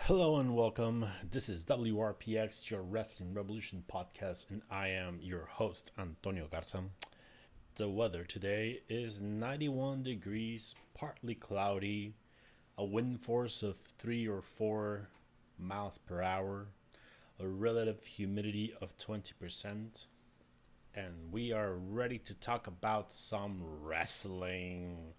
[0.00, 1.06] Hello and welcome.
[1.30, 6.84] This is WRPX, your Wrestling Revolution podcast, and I am your host, Antonio Garza.
[7.76, 12.12] The weather today is 91 degrees, partly cloudy,
[12.76, 15.08] a wind force of 3 or 4
[15.58, 16.66] miles per hour,
[17.40, 20.06] a relative humidity of 20%,
[20.94, 25.14] and we are ready to talk about some wrestling.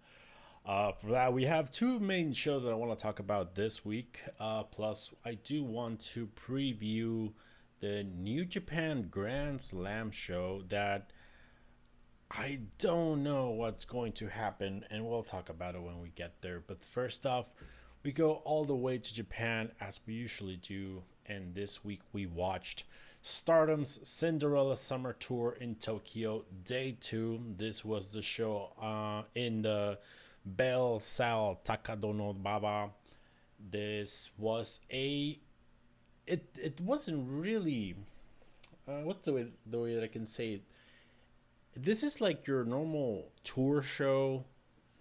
[0.66, 3.86] Uh, for that, we have two main shows that I want to talk about this
[3.86, 4.22] week.
[4.40, 7.32] Uh, plus, I do want to preview
[7.80, 11.12] the New Japan Grand Slam show that
[12.30, 16.42] I don't know what's going to happen, and we'll talk about it when we get
[16.42, 16.62] there.
[16.66, 17.48] But first off,
[18.04, 22.26] we go all the way to Japan as we usually do, and this week we
[22.26, 22.84] watched
[23.22, 27.40] Stardom's Cinderella Summer Tour in Tokyo, day two.
[27.58, 30.00] This was the show uh, in the
[30.46, 32.92] Bell Sal Takadanobaba.
[33.72, 35.40] This was a
[36.26, 37.96] it it wasn't really
[38.88, 40.64] uh, what's the way the way that I can say it.
[41.76, 44.46] This is like your normal tour show.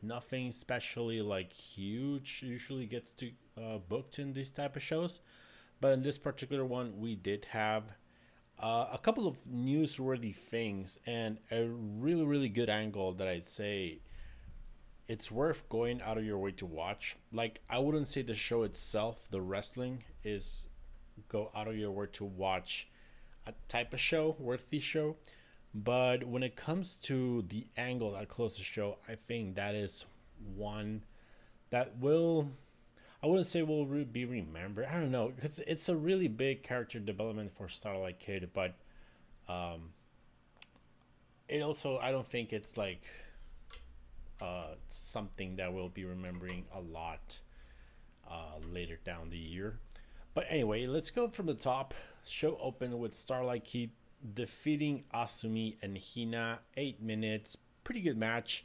[0.03, 5.21] Nothing especially like huge usually gets to uh, booked in these type of shows,
[5.81, 7.85] but in this particular one we did have
[8.61, 14.01] uh, a couple of newsworthy things and a really really good angle that I'd say
[15.09, 17.17] it's worth going out of your way to watch.
[17.33, 20.69] Like I wouldn't say the show itself, the wrestling is
[21.29, 22.89] go out of your way to watch
[23.47, 25.17] a type of show, worthy show.
[25.75, 30.05] But when it comes to the angle that closes the show, I think that is
[30.55, 31.05] one
[31.71, 32.51] that will
[33.23, 34.87] I wouldn't say will be remembered.
[34.87, 38.75] I don't know because it's a really big character development for Starlight Kid, but
[39.49, 39.91] um,
[41.49, 43.03] it also I don't think it's like
[44.41, 47.39] uh, something that we'll be remembering a lot
[48.31, 49.79] uh, later down the year.
[50.35, 51.95] But anyway, let's go from the top.
[52.25, 53.91] Show open with Starlight Kid
[54.35, 56.61] defeating Asumi and Hina.
[56.77, 57.57] Eight minutes.
[57.83, 58.65] Pretty good match.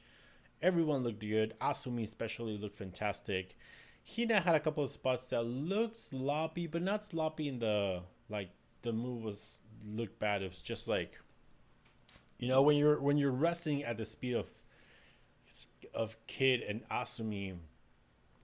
[0.61, 1.55] Everyone looked good.
[1.59, 3.55] Asumi especially looked fantastic.
[4.05, 8.49] Hina had a couple of spots that looked sloppy, but not sloppy in the like
[8.81, 10.41] the move was looked bad.
[10.41, 11.19] It was just like
[12.39, 14.47] you know when you're when you're wrestling at the speed of
[15.93, 17.55] of Kid and Asumi,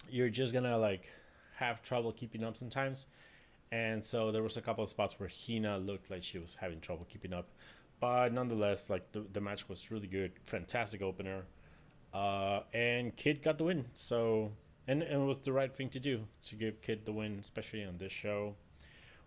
[0.09, 1.09] you're just gonna like
[1.55, 3.07] have trouble keeping up sometimes.
[3.71, 6.79] And so there was a couple of spots where Hina looked like she was having
[6.79, 7.49] trouble keeping up.
[7.99, 10.31] But nonetheless, like the, the match was really good.
[10.45, 11.43] Fantastic opener.
[12.13, 13.85] Uh, and Kid got the win.
[13.93, 14.51] So
[14.89, 17.97] and, it was the right thing to do to give Kid the win, especially on
[17.97, 18.55] this show.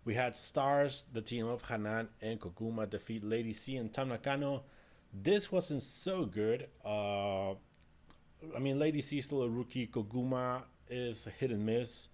[0.05, 4.65] We had Stars, the team of Hanan and Koguma defeat Lady C and Tam Nakano.
[5.13, 6.69] This wasn't so good.
[6.85, 9.87] Uh, I mean, Lady C is still a rookie.
[9.87, 12.09] Koguma is a hit and miss.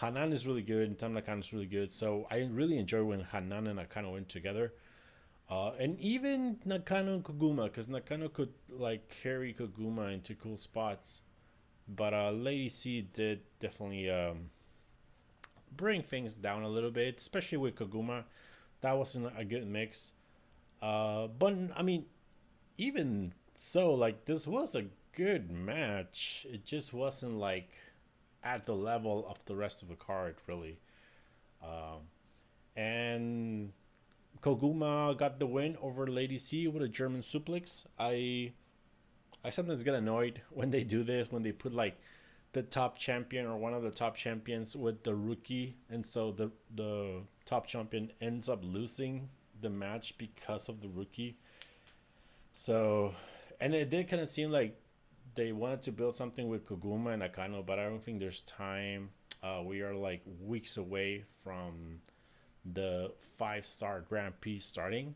[0.00, 1.90] Hanan is really good, and Tam Nakano is really good.
[1.90, 4.72] So I really enjoy when Hanan and Nakano went together.
[5.50, 11.20] Uh, and even Nakano and Koguma, because Nakano could like carry Koguma into cool spots.
[11.88, 14.50] But uh, Lady C did definitely um,
[15.76, 18.24] bring things down a little bit, especially with Koguma.
[18.80, 20.12] That wasn't a good mix.
[20.82, 22.06] Uh, but I mean,
[22.78, 26.46] even so, like this was a good match.
[26.50, 27.70] It just wasn't like
[28.42, 30.78] at the level of the rest of the card, really.
[31.62, 32.02] Um,
[32.76, 33.72] and
[34.42, 37.86] Koguma got the win over Lady C with a German suplex.
[37.98, 38.52] I
[39.46, 41.96] I sometimes get annoyed when they do this when they put like
[42.52, 46.50] the top champion or one of the top champions with the rookie, and so the
[46.74, 49.28] the top champion ends up losing
[49.60, 51.36] the match because of the rookie.
[52.52, 53.14] So,
[53.60, 54.80] and it did kind of seem like
[55.34, 59.10] they wanted to build something with Koguma and Nakano, but I don't think there's time.
[59.42, 62.00] Uh, we are like weeks away from
[62.72, 65.14] the five star Grand Prix starting,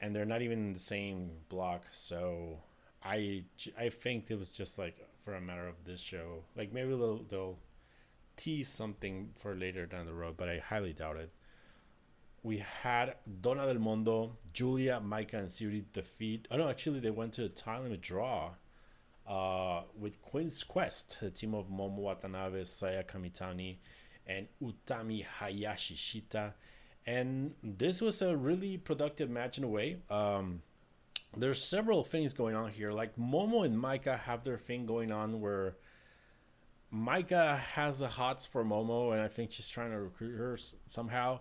[0.00, 1.84] and they're not even in the same block.
[1.92, 2.58] So
[3.02, 3.44] I
[3.78, 6.44] I think it was just like for a matter of this show.
[6.56, 7.58] Like maybe they'll they'll
[8.36, 11.30] tease something for later down the road, but I highly doubt it.
[12.42, 16.48] We had Donna del Mondo, Giulia, Maika, and Syuri defeat.
[16.50, 18.52] Oh no, actually they went to a time draw
[19.26, 23.76] uh, with Queen's Quest, the team of Momo Watanabe, Saya Kamitani,
[24.26, 26.54] and Utami Hayashishita.
[27.06, 29.98] And this was a really productive match in a way.
[30.10, 30.62] Um,
[31.36, 32.92] there's several things going on here.
[32.92, 35.76] Like Momo and Maika have their thing going on where
[36.92, 41.40] Maika has the hots for Momo, and I think she's trying to recruit her somehow.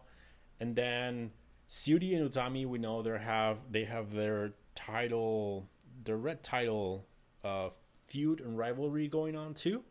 [0.59, 1.31] and then
[1.69, 5.67] Syuri and Utami, we know they have they have their title,
[6.03, 7.05] their red title
[7.43, 7.69] uh,
[8.07, 9.83] feud and rivalry going on too,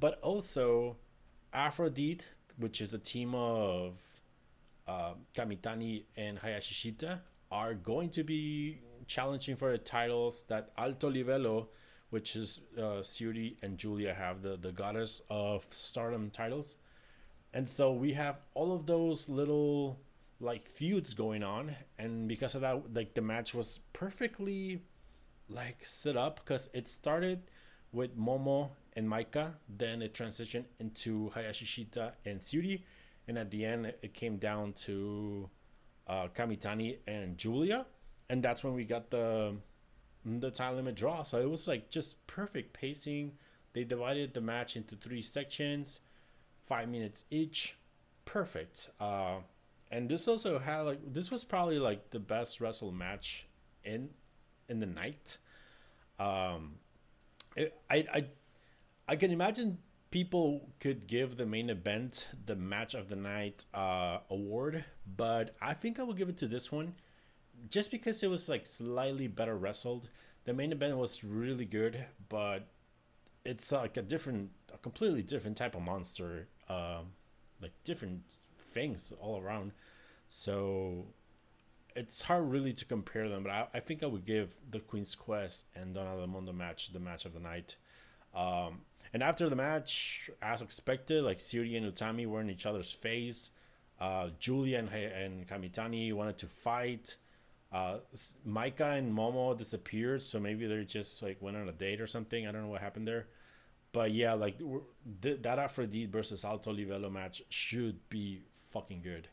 [0.00, 0.96] but also
[1.52, 2.24] Aphrodite,
[2.58, 3.94] which is a team of
[4.86, 7.20] uh, Kamitani and Hayashishita,
[7.50, 11.68] are going to be challenging for the titles that Alto Livello,
[12.10, 16.76] which is uh, Syuri and Giulia have the the goddess of Stardom titles,
[17.52, 19.98] and so we have all of those little
[20.40, 24.82] like feuds going on, and because of that, like the match was perfectly
[25.48, 27.42] like set up because it started
[27.90, 32.82] with Momo and Maika, then it transitioned into Hayashishita and Syuri,
[33.26, 35.48] and at the end it came down to
[36.06, 37.86] uh, Kamitani and Giulia,
[38.28, 39.56] and that's when we got the
[40.24, 41.22] the time limit draw.
[41.22, 43.32] So it was like just perfect pacing.
[43.72, 46.00] They divided the match into three sections,
[46.66, 47.76] five minutes each,
[48.24, 48.90] perfect.
[49.00, 49.38] Uh,
[49.90, 53.46] and this also had like this was probably like the best wrestle match
[53.84, 54.10] in
[54.68, 55.38] in the night.
[56.18, 56.74] Um,
[57.56, 58.26] it, I I
[59.06, 59.78] I can imagine
[60.10, 64.84] people could give the main event the match of the night uh, award,
[65.16, 66.94] but I think I will give it to this one
[67.70, 70.08] just because it was like slightly better wrestled.
[70.44, 72.66] The main event was really good, but
[73.44, 76.48] it's like a different, a completely different type of monster.
[76.68, 77.12] Um,
[77.60, 78.22] like different
[78.72, 79.72] things all around.
[80.28, 81.06] So
[81.96, 85.14] it's hard really to compare them, but I, I think I would give the Queen's
[85.14, 87.76] Quest and Donna Del match the match of the night.
[88.34, 88.82] Um,
[89.12, 93.50] and after the match, as expected, like Syuri and Utami were in each other's face.
[94.00, 97.16] Uh, Giulia and, and Kamitani wanted to fight.
[97.70, 97.98] Uh,
[98.46, 102.46] Maika and Momo disappeared, so maybe they just like went on a date or something.
[102.46, 103.26] I don't know what happened there.
[103.92, 104.58] But yeah, like
[105.22, 109.28] th- that Aphrodite versus Alto Livello match should be fucking good.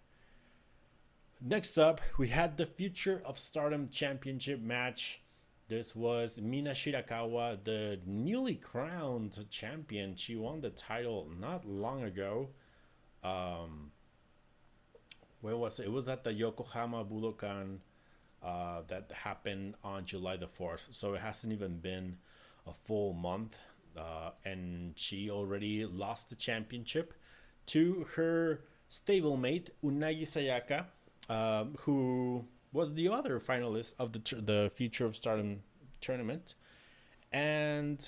[1.42, 5.22] Next up, we had the Future of Stardom Championship match.
[5.68, 10.16] This was Mina Shirakawa, the newly crowned champion.
[10.16, 12.50] She won the title not long ago.
[13.24, 13.92] Um,
[15.42, 15.88] where was it?
[15.88, 17.80] It was at the Yokohama Budokan
[18.46, 20.88] uh, that happened on July the 4th.
[20.92, 22.18] So it hasn't even been
[22.68, 23.58] a full month.
[23.98, 27.14] Uh, and she already lost the championship
[27.68, 28.62] to her
[28.92, 30.86] stablemate, Unagi Sayaka,
[31.30, 35.62] um, who was the other finalist of the, the Future of Stardom
[36.02, 36.54] tournament.
[37.32, 38.08] And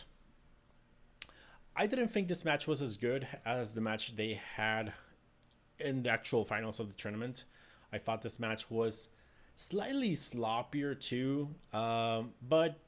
[1.75, 4.93] I didn't think this match was as good as the match they had
[5.79, 7.45] in the actual finals of the tournament.
[7.91, 9.09] I thought this match was
[9.57, 12.79] slightly sloppier too, um, but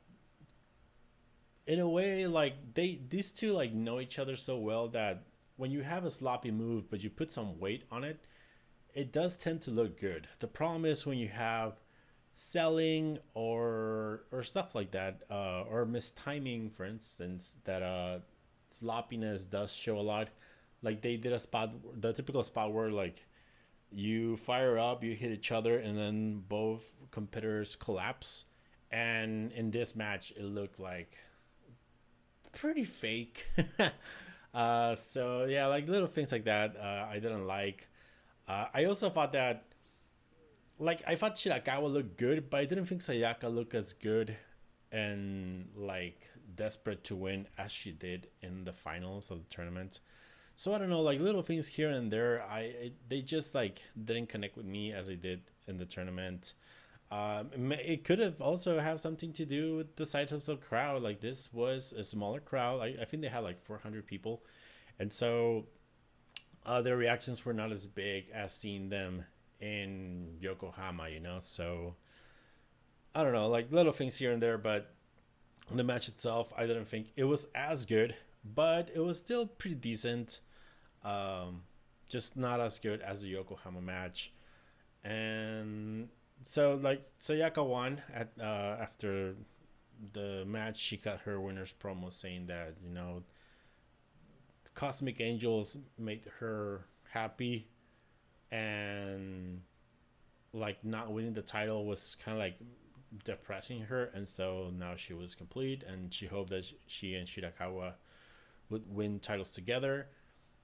[1.68, 5.24] in a way, like they these two like know each other so well that
[5.58, 8.24] when you have a sloppy move but you put some weight on it,
[8.94, 10.28] it does tend to look good.
[10.40, 11.74] The problem is when you have
[12.32, 18.20] selling or or stuff like that, uh, or mistiming, for instance, that uh,
[18.70, 20.30] sloppiness does show a lot.
[20.84, 23.26] Like they did a spot, the typical spot where like
[23.92, 28.46] you fire up, you hit each other, and then both competitors collapse.
[28.92, 31.18] And in this match, it looked like
[32.52, 33.46] pretty fake.
[34.54, 37.88] uh, so yeah, like little things like that, uh, I didn't like.
[38.48, 39.66] Uh, I also thought that,
[40.80, 44.36] like, I thought Shirakawa looked good, but I didn't think Sayaka looked as good
[44.92, 50.00] and like desperate to win as she did in the finals of the tournament.
[50.60, 52.44] So I don't know, like little things here and there.
[52.44, 56.52] I it, they just like didn't connect with me as they did in the tournament.
[57.12, 61.02] Um, it could have also have something to do with the size of the crowd.
[61.02, 62.82] Like this was a smaller crowd.
[62.82, 64.44] I, I think they had like 400 people,
[65.00, 65.68] and so
[66.66, 69.24] uh, their reactions were not as big as seeing them
[69.62, 71.08] in Yokohama.
[71.08, 71.96] You know, so
[73.16, 74.94] I don't know, like little things here and there, but
[75.72, 78.14] the match itself, I didn't think it was as good,
[78.44, 80.42] but it was still pretty decent.
[81.04, 81.64] Um,
[82.08, 84.34] just not as good as the Yokohama match.
[85.04, 86.10] And
[86.42, 89.36] so, like, Sayaka won at uh, after
[90.14, 90.78] the match.
[90.78, 93.24] She cut her winner's promo saying that you know,
[94.76, 97.68] Cosmic Angels made her happy,
[98.52, 99.62] and
[100.54, 102.58] like not winning the title was kind of like
[103.24, 107.94] depressing her, and so now she was complete, and she hoped that she and Shirakawa
[108.70, 110.08] would win titles together.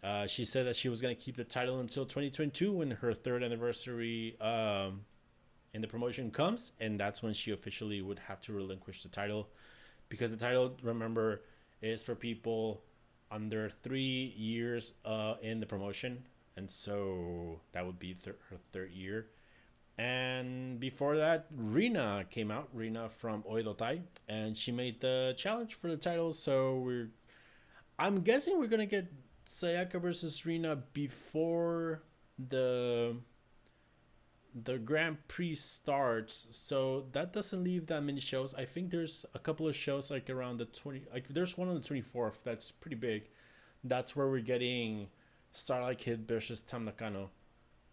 [0.05, 3.11] Uh, she said that she was going to keep the title until 2022 when her
[3.11, 5.01] third anniversary um,
[5.73, 9.49] in the promotion comes, and that's when she officially would have to relinquish the title,
[10.07, 11.41] because the title, remember,
[11.81, 12.83] is for people
[13.31, 16.23] under three years uh, in the promotion,
[16.55, 19.25] and so that would be th- her third year.
[19.97, 25.73] And before that, Rina came out, Rina from Oedo Tai, and she made the challenge
[25.73, 26.31] for the title.
[26.31, 27.09] So we're,
[27.97, 29.07] I'm guessing we're gonna get
[29.45, 32.03] Sayaka versus Rina before
[32.37, 33.15] the
[34.63, 38.53] the Grand Prix starts, so that doesn't leave that many shows.
[38.55, 41.75] I think there's a couple of shows like around the 20 like there's one on
[41.75, 43.29] the 24th that's pretty big.
[43.83, 45.09] That's where we're getting
[45.51, 47.29] Starlight Kid versus Tam Nakano.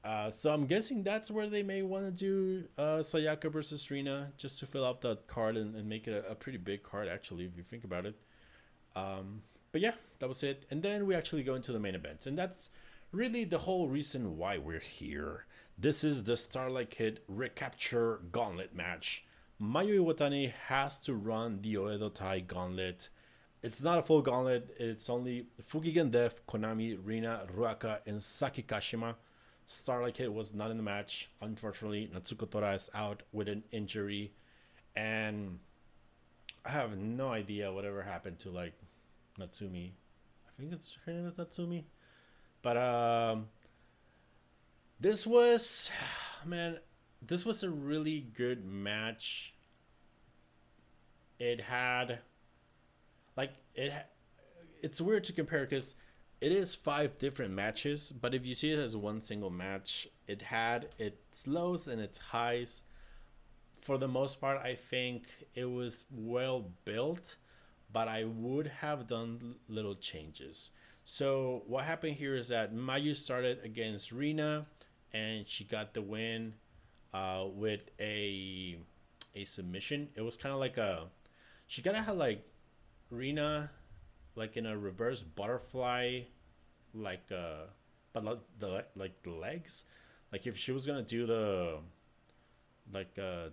[0.05, 4.33] Uh, so I'm guessing that's where they may want to do uh, Sayaka versus Rina
[4.37, 7.07] just to fill out that card and, and make it a, a, pretty big card
[7.07, 8.17] actually if you think about it.
[8.97, 9.43] Um,
[9.73, 10.65] but yeah, that was it.
[10.71, 12.71] And then we actually go into the main event, and that's
[13.11, 15.47] really the whole reason why we're here.
[15.79, 19.25] This is the Starlight Kid recapture gauntlet match.
[19.61, 23.09] Mayu Iwatani has to run the Oedo Tai gauntlet.
[23.63, 29.15] It's not a full gauntlet, it's only Fukigen Death, Konami, Rina, Ruaka, and Saki Kashima.
[29.67, 31.31] Starlight Kid was not in the match.
[31.41, 34.33] Unfortunately, Natsuko Tora is out with an injury.
[34.97, 35.61] And
[36.65, 38.75] I have no idea whatever happened to like
[39.43, 39.93] Natsumi.
[40.47, 41.85] I think it's her name is Natsumi.
[42.63, 43.49] But um
[45.01, 45.91] this was
[46.47, 46.79] man,
[47.21, 49.55] this was a really good match.
[51.39, 52.21] It had
[53.37, 53.93] like it
[54.83, 55.95] it's weird to compare cuz
[56.43, 60.43] it is five different matches, but if you see it as one single match, it
[60.43, 62.83] had its lows and its highs.
[63.75, 67.37] For the most part, I think it was well built,
[67.93, 70.71] but I would have done little changes.
[71.05, 74.67] So what happened here is that Mayu started against Rina
[75.13, 76.55] and she got the win
[77.13, 78.79] uh, with a
[79.35, 80.09] a submission.
[80.15, 81.09] It was kind of like a
[81.67, 82.47] she kind of had like
[83.11, 83.71] Rina
[84.35, 86.23] like in a reverse butterfly,
[86.95, 87.67] like uh,
[88.13, 89.85] but like the like the legs,
[90.33, 91.79] like if she was gonna do the
[92.93, 93.49] like uh,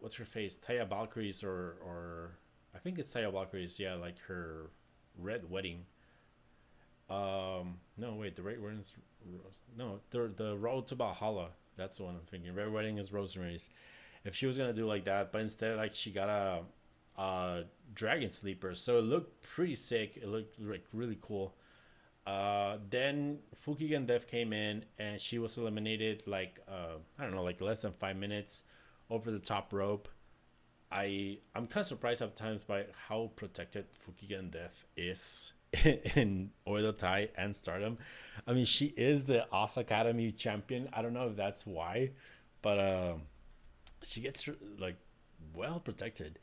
[0.00, 2.38] what's her face Taya Valkyrie's or or
[2.78, 4.70] I think it's Taya is yeah, like her
[5.18, 5.84] red wedding.
[7.10, 8.94] Um, no, wait, the red wedding is
[9.76, 11.48] no, the the road to Valhalla.
[11.76, 12.54] That's the one I'm thinking.
[12.54, 13.70] Red wedding is Rosemary's.
[14.24, 17.62] If she was gonna do like that, but instead like she got a uh,
[17.94, 18.76] Dragon Sleeper.
[18.76, 20.16] So it looked pretty sick.
[20.16, 21.56] It looked like really cool.
[22.28, 27.42] Uh, then Fukigen Death came in and she was eliminated like uh, I don't know,
[27.42, 28.62] like less than five minutes
[29.10, 30.08] over the top rope.
[30.90, 35.52] I I'm kind of surprised sometimes by how protected Fukigen Death is
[35.84, 37.98] in Oedo Tai and Stardom.
[38.46, 40.88] I mean, she is the Asa Academy champion.
[40.92, 42.10] I don't know if that's why,
[42.62, 43.14] but uh,
[44.02, 44.96] she gets like
[45.54, 46.38] well protected.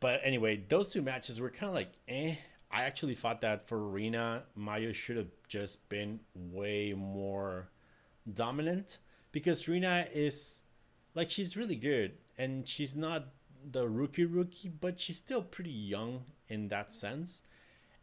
[0.00, 2.36] But anyway, those two matches were kind of like eh.
[2.74, 7.68] I actually thought that for Rina, Mayu should have just been way more
[8.32, 8.98] dominant
[9.30, 10.62] because Rina is
[11.14, 13.26] like she's really good and she's not
[13.70, 17.42] the rookie rookie, but she's still pretty young in that sense.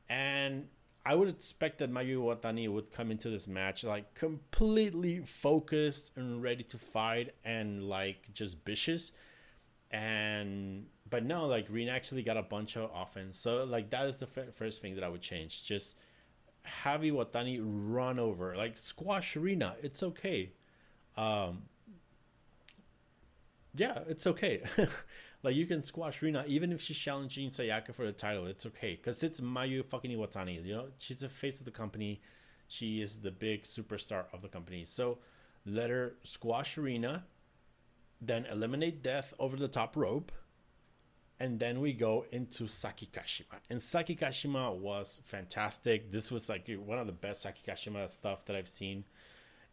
[0.10, 0.68] And
[1.06, 6.42] I would expect that Mayu Iwatani would come into this match like completely focused and
[6.42, 9.12] ready to fight and like just vicious.
[9.92, 13.38] And but no, like Rina actually got a bunch of offense.
[13.38, 15.64] So like that is the f- first thing that I would change.
[15.66, 15.98] Just
[16.64, 19.76] have Iwatani run over, like squash Rina.
[19.82, 20.52] It's okay.
[21.18, 21.64] Um,
[23.76, 24.62] yeah, it's okay.
[25.44, 28.46] like you can squash Rina even if she's challenging Sayaka for the title.
[28.46, 30.66] It's okay because it's Mayu fucking Iwatani.
[30.66, 32.22] You know, she's the face of the company.
[32.68, 34.86] She is the big superstar of the company.
[34.86, 35.20] So
[35.66, 37.26] let her squash Rina,
[38.22, 40.32] then eliminate Death over the top rope
[41.40, 43.60] and then we go into Saki Kashima.
[43.70, 46.12] And Saki Kashima was fantastic.
[46.12, 49.06] This was like one of the best Saki Kashima stuff that I've seen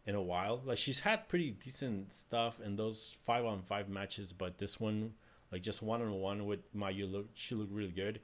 [0.05, 0.61] in a while.
[0.63, 5.13] Like she's had pretty decent stuff in those five on five matches, but this one,
[5.51, 8.19] like just one on one with Mayu, look she looked really good.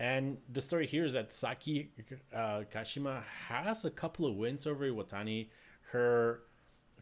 [0.00, 1.90] And the story here is that Saki
[2.34, 5.48] uh, Kashima has a couple of wins over Iwatani.
[5.92, 6.40] Her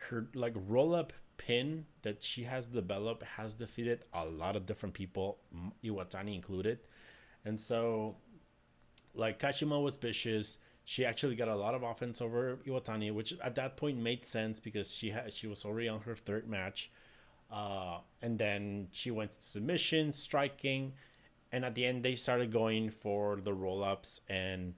[0.09, 4.95] her like roll up pin that she has developed has defeated a lot of different
[4.95, 5.39] people,
[5.85, 6.81] Iwatani included.
[7.45, 8.17] And so,
[9.15, 10.59] like, Kashima was vicious.
[10.85, 14.61] She actually got a lot of offense over Iwatani, which at that point made sense
[14.61, 16.91] because she had she was already on her third match.
[17.53, 20.95] Uh, and then she went to submission, striking,
[21.53, 24.75] and at the end they started going for the roll ups and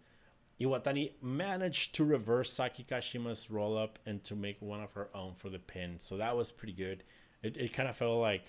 [0.61, 5.35] Iwatani managed to reverse Saki Kashima's roll up and to make one of her own
[5.35, 5.99] for the pin.
[5.99, 7.05] So that was pretty good.
[7.43, 8.47] It, it kind of felt like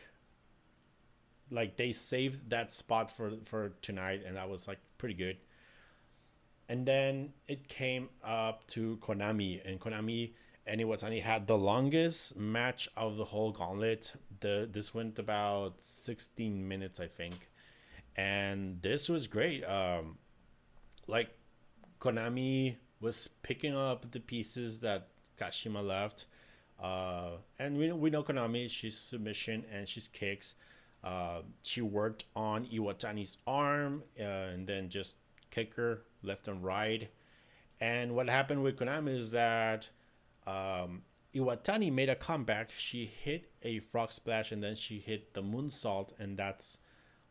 [1.51, 5.37] like they saved that spot for for tonight and that was like pretty good.
[6.67, 10.33] and then it came up to Konami, and Konami
[10.67, 14.13] and Iwatani had the longest match of the whole gauntlet.
[14.39, 17.49] The this went about 16 minutes, I think,
[18.15, 19.63] and this was great.
[19.63, 20.17] Um,
[21.07, 21.29] like
[21.99, 26.25] Konami was picking up the pieces that Kashima left.
[26.81, 30.55] Uh, and we, we know Konami, she's submission and she's kicks.
[31.03, 35.15] Uh, she worked on Iwatani's arm uh, and then just
[35.51, 37.09] kick her left and right.
[37.79, 39.89] And what happened with Konami is that
[40.47, 41.01] um,
[41.33, 42.71] Iwatani made a comeback.
[42.71, 46.79] She hit a frog splash and then she hit the moonsault, and that's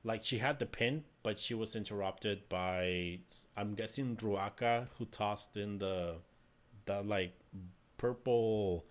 [0.03, 3.21] like she had the pin, but she was interrupted by
[3.57, 6.17] I'm guessing Ruaka, who tossed in the
[6.87, 7.33] the like
[7.97, 8.85] purple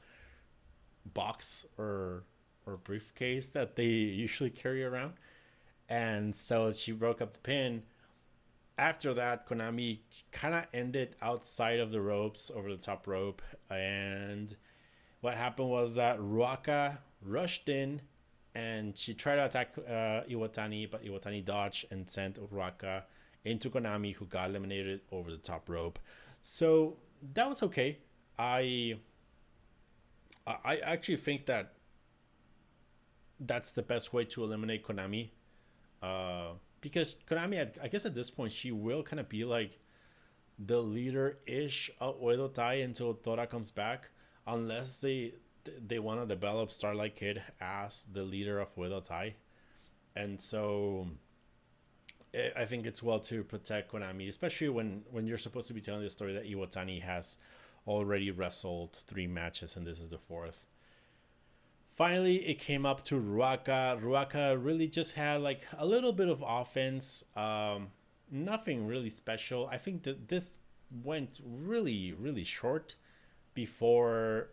[1.13, 2.23] box or
[2.65, 5.13] or briefcase that they usually carry around.
[5.89, 7.83] And so she broke up the pin.
[8.77, 9.99] After that, Konami
[10.31, 13.41] kind of ended outside of the ropes, over the top rope.
[13.69, 14.55] And
[15.21, 18.01] what happened was that Ruaka rushed in
[18.55, 23.03] and she tried to attack uh, Iwatani, but Iwatani dodged and sent Ruaka
[23.45, 25.99] into Konami, who got eliminated over the top rope.
[26.41, 26.97] So
[27.33, 27.99] that was okay.
[28.37, 28.97] I
[30.45, 31.73] I actually think that
[33.39, 35.29] that's the best way to eliminate Konami.
[36.01, 36.53] Uh,
[36.83, 39.79] because Konami, I guess at this point, she will kind of be like
[40.59, 44.09] the leader ish of Oedo Tai until Tora comes back,
[44.45, 45.33] unless they
[45.87, 49.33] they want to develop Starlight Kid as the leader of Oedo Tai.
[50.15, 51.07] And so
[52.33, 55.79] eh, I think it's well to protect Konami, especially when, when you're supposed to be
[55.79, 57.37] telling the story that Iwatani has
[57.87, 60.67] already wrestled three matches and this is the fourth.
[61.93, 64.01] Finally, it came up to Ruaka.
[64.01, 67.89] Ruaka really just had like a little bit of offense, um,
[68.31, 69.67] nothing really special.
[69.71, 70.57] I think that this
[71.03, 72.95] went really, really short
[73.53, 74.50] before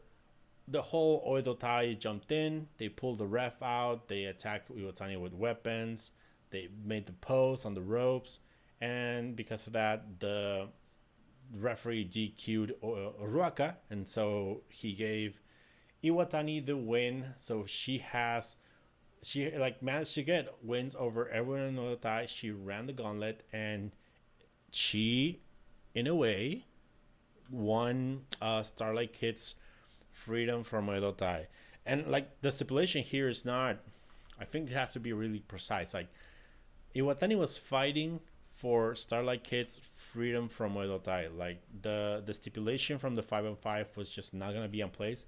[0.69, 2.69] the whole Oedo Tai jumped in.
[2.77, 4.09] They pulled the ref out.
[4.09, 6.11] They attacked Iwatani with weapons.
[6.51, 8.41] They made the pose on the ropes.
[8.83, 10.69] And because of that, the
[11.57, 13.77] referee DQ'd Ruaka.
[13.89, 15.41] And so he gave
[16.03, 18.57] Iwatani the win, so she has
[19.23, 22.27] she like managed to get wins over everyone in tie.
[22.27, 23.93] She ran the gauntlet and
[24.71, 25.41] she,
[25.95, 26.65] in a way,
[27.51, 29.55] won uh, Starlight Kid's
[30.11, 31.49] freedom from Oedo Tai.
[31.85, 33.79] And like the stipulation here is not,
[34.41, 35.93] I think it has to be really precise.
[35.93, 36.09] Like
[36.95, 38.21] Iwatani was fighting
[38.55, 41.29] for Starlight Kid's freedom from Oedo Tai.
[41.29, 44.91] Like the the stipulation from the five and five was just not gonna be in
[44.91, 45.27] place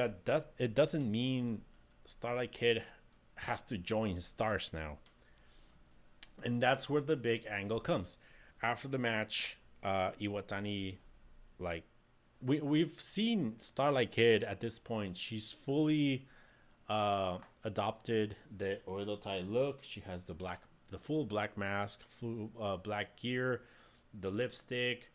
[0.00, 1.60] that does it doesn't mean
[2.06, 2.82] Starlight Kid
[3.34, 4.98] has to join Stars now.
[6.42, 8.18] And that's where the big angle comes.
[8.62, 10.96] After the match, uh, Iwatani,
[11.58, 11.84] like,
[12.40, 15.18] we we've seen Starlight Kid at this point.
[15.18, 16.26] She's fully
[16.88, 19.80] uh, adopted the Oedo Tai look.
[19.82, 23.62] She has the black, the full black mask, full uh, black gear,
[24.18, 25.10] the lipstick,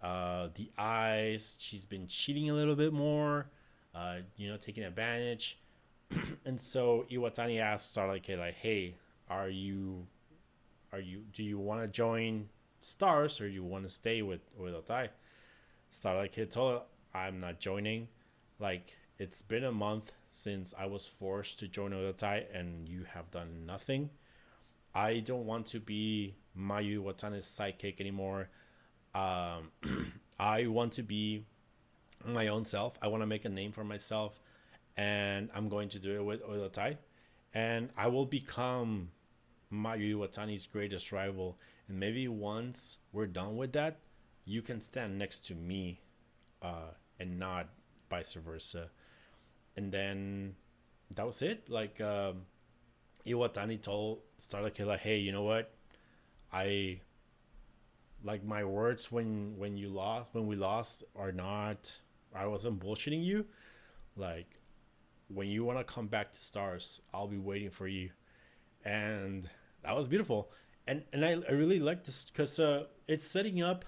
[0.00, 1.56] uh, the eyes.
[1.58, 3.50] She's been cheating a little bit more
[3.94, 5.58] uh, you know, taking advantage.
[6.44, 8.96] and so Iwatani asked Starlight like, hey,
[9.28, 10.06] are you,
[10.92, 12.48] are you, do you want to join
[12.80, 15.10] Stars or you want to stay with with Tai?
[15.90, 16.82] Starlight Kid told her,
[17.14, 18.08] I'm not joining.
[18.58, 23.30] Like, it's been a month since I was forced to join Otai and you have
[23.30, 24.10] done nothing.
[24.94, 28.48] I don't want to be Mayu Iwatani's sidekick anymore.
[29.14, 29.70] Um,
[30.38, 31.44] I want to be
[32.24, 32.98] my own self.
[33.02, 34.40] I want to make a name for myself,
[34.96, 36.96] and I'm going to do it with Oedo
[37.52, 39.10] and I will become
[39.72, 41.58] Mayu Iwatani's greatest rival.
[41.88, 43.98] And maybe once we're done with that,
[44.44, 46.00] you can stand next to me,
[46.62, 47.68] uh, and not
[48.08, 48.90] vice versa.
[49.76, 50.54] And then
[51.14, 51.68] that was it.
[51.68, 52.42] Like um,
[53.26, 55.72] Iwatani told Starlight like, "Hey, you know what?
[56.52, 57.00] I
[58.24, 61.98] like my words when when you lost when we lost are not
[62.34, 63.46] I wasn't bullshitting you.
[64.16, 64.60] Like,
[65.28, 68.10] when you want to come back to stars, I'll be waiting for you.
[68.84, 69.48] And
[69.82, 70.50] that was beautiful.
[70.86, 73.84] And and I, I really like this because uh, it's setting up,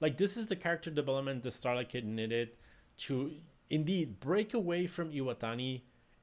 [0.00, 2.50] like this is the character development the Starlight Kid needed
[2.98, 3.32] to
[3.68, 5.82] indeed break away from Iwatani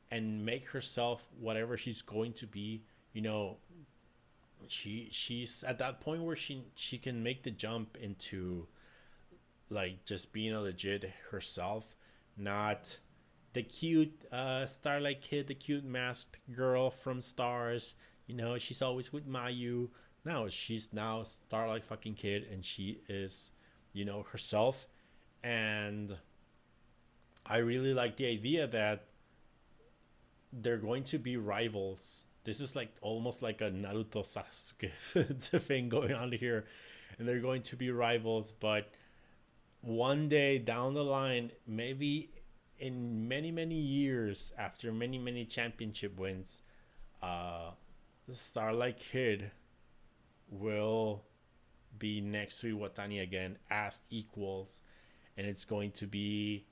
[0.10, 2.84] and make herself whatever she's going to be.
[3.14, 3.58] You know,
[4.68, 8.68] she she's at that point where she she can make the jump into
[9.70, 11.96] like just being a legit herself,
[12.38, 12.98] not
[13.54, 17.96] the cute uh, Starlight Kid, the cute masked girl from Stars.
[18.28, 19.90] You know, she's always with Mayu.
[20.24, 20.48] now.
[20.48, 23.52] She's now Starlight fucking Kid, and she is,
[23.94, 24.88] you know, herself.
[25.44, 26.16] And
[27.46, 29.06] I really like the idea that
[30.52, 32.26] they're going to be rivals.
[32.44, 36.66] This is like almost like a Naruto Sasuke thing going on here,
[37.18, 38.52] and they're going to be rivals.
[38.52, 38.90] But
[39.82, 42.30] one day down the line, maybe
[42.80, 46.62] in many many years after many many championship wins,
[47.22, 47.72] uh,
[48.30, 49.52] Starlight Kid
[50.50, 51.24] will
[51.98, 54.82] be next to Iwatani again as equals,
[55.36, 56.66] and it's going to be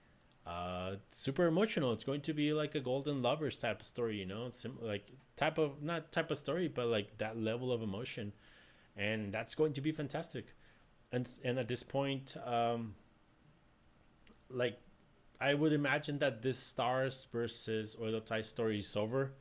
[0.45, 1.91] uh, super emotional.
[1.93, 5.07] It's going to be like a golden lovers type of story, you know, it's like
[5.37, 8.33] type of not type of story, but like that level of emotion,
[8.95, 10.45] and that's going to be fantastic.
[11.15, 12.93] And and at this point, um,
[14.49, 14.77] like
[15.39, 19.31] I would imagine that this stars versus Oedo Tai story is over.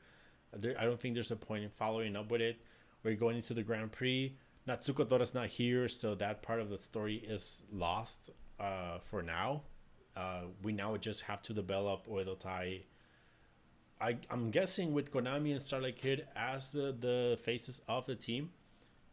[0.53, 2.61] There, I don't think there's a point in following up with it.
[3.03, 4.37] We're going into the Grand Prix.
[4.69, 9.63] Natsuko Tora's not here, so that part of the story is lost uh, for now.
[10.17, 12.83] Uh, we now just have to develop Oedo Tai.
[14.01, 18.51] I, I'm guessing with Konami and Starlight Kid as the, the faces of the team,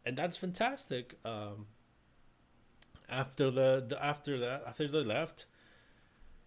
[0.06, 1.18] and that's fantastic.
[1.24, 1.66] Um,
[3.12, 5.46] after the, the after that after they left,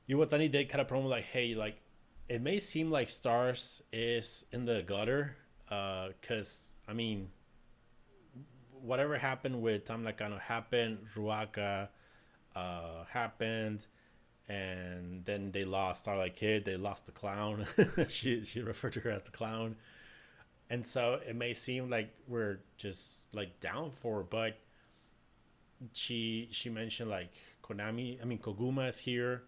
[0.09, 1.81] Iwatani did kind of promo like, "Hey, like,
[2.27, 5.37] it may seem like Stars is in the gutter,
[5.69, 7.29] uh, cause I mean,
[8.81, 11.89] whatever happened with Tam Nakano happened, Ruaka,
[12.55, 13.85] uh, happened."
[14.47, 16.65] and then they lost Starlight Kid.
[16.65, 17.65] They lost the clown.
[18.09, 19.75] she she referred to her as the clown,
[20.69, 24.59] and so it may seem like we're just like down for, but
[25.93, 27.31] she she mentioned like
[27.63, 28.21] Konami.
[28.21, 29.43] I mean Koguma is here,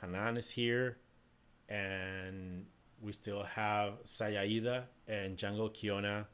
[0.00, 0.98] Hanan is here,
[1.68, 2.66] and
[3.00, 6.26] we still have Saya Iida and Jungle Kyona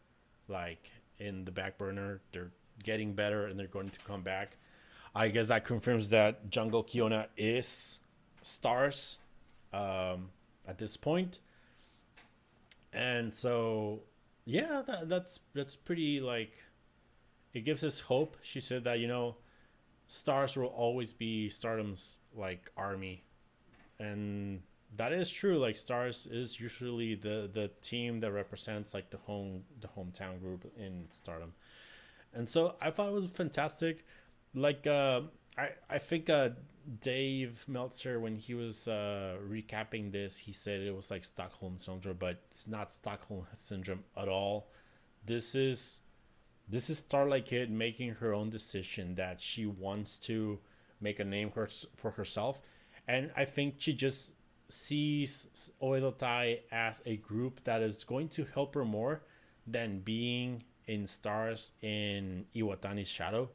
[0.49, 2.21] like in the back burner.
[2.33, 2.51] They're
[2.83, 4.57] getting better and they're going to come back.
[5.15, 8.01] I guess that confirms that Jungle Kyona is
[8.43, 9.19] stars
[9.73, 10.31] um,
[10.67, 11.41] at this point.
[12.93, 14.01] And so,
[14.45, 16.53] yeah, that, that's that's pretty like
[17.57, 18.37] it gives us hope.
[18.42, 19.37] She said that you know,
[20.09, 23.25] stars will always be Stardom's like army,
[23.99, 24.61] and
[24.97, 25.57] that is true.
[25.57, 30.71] Like stars is usually the the team that represents like the home the hometown group
[30.77, 31.55] in Stardom,
[32.35, 34.05] and so I thought it was fantastic
[34.57, 35.21] like uh,
[35.57, 36.51] I I think uh,
[37.01, 42.16] Dave Meltzer when he was uh, recapping this, he said it was like Stockholm syndrome,
[42.19, 44.69] but it's not Stockholm syndrome at all.
[45.25, 46.01] This is
[46.68, 50.59] this is Starlight Kid making her own decision that she wants to
[51.00, 52.61] make a name for, herself,
[53.07, 54.35] and I think she just
[54.68, 59.22] sees Oedo Tai as a group that is going to help her more
[59.66, 63.50] than being in stars in Iwatani's shadow.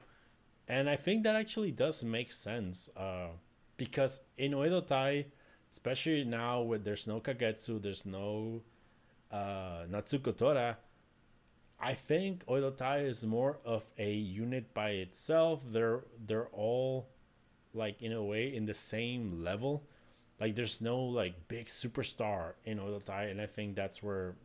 [0.68, 3.28] And I think that actually does make sense uh,
[3.76, 5.26] because in Oedo Tai,
[5.70, 8.62] especially now with there's no Kagetsu, there's no
[9.32, 10.78] uh, Natsuko Tora,
[11.82, 15.64] I think Oedo Tai is more of a unit by itself.
[15.66, 17.10] They're they're all
[17.74, 19.84] like in a way in the same level.
[20.40, 24.36] Like there's no like big superstar in Oedo Tai, and I think that's where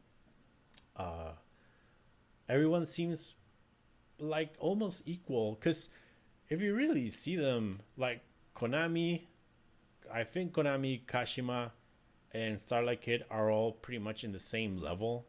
[0.97, 1.33] uh,
[2.49, 3.35] everyone seems
[4.19, 5.91] like almost equal because
[6.49, 8.23] if you really see them, like
[8.55, 9.23] Konami,
[10.13, 11.73] I think Konami, Kashima,
[12.33, 15.27] and Starlight Kid are all pretty much in the same level,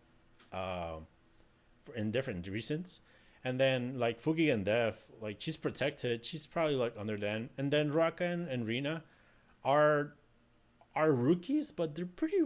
[0.54, 0.98] uh,
[1.96, 3.00] in different reasons.
[3.44, 6.26] And then like Fukigen Death, like she's protected.
[6.26, 7.50] She's probably like under them.
[7.58, 9.04] And then Rakan and Rina
[9.64, 10.14] are
[10.96, 12.42] are rookies, but they're pretty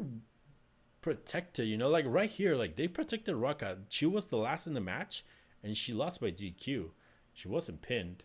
[1.02, 1.68] protected.
[1.68, 3.80] You know, like right here, like they protected Ruaka.
[3.90, 5.24] She was the last in the match,
[5.64, 6.90] and she lost by DQ.
[7.34, 8.24] She wasn't pinned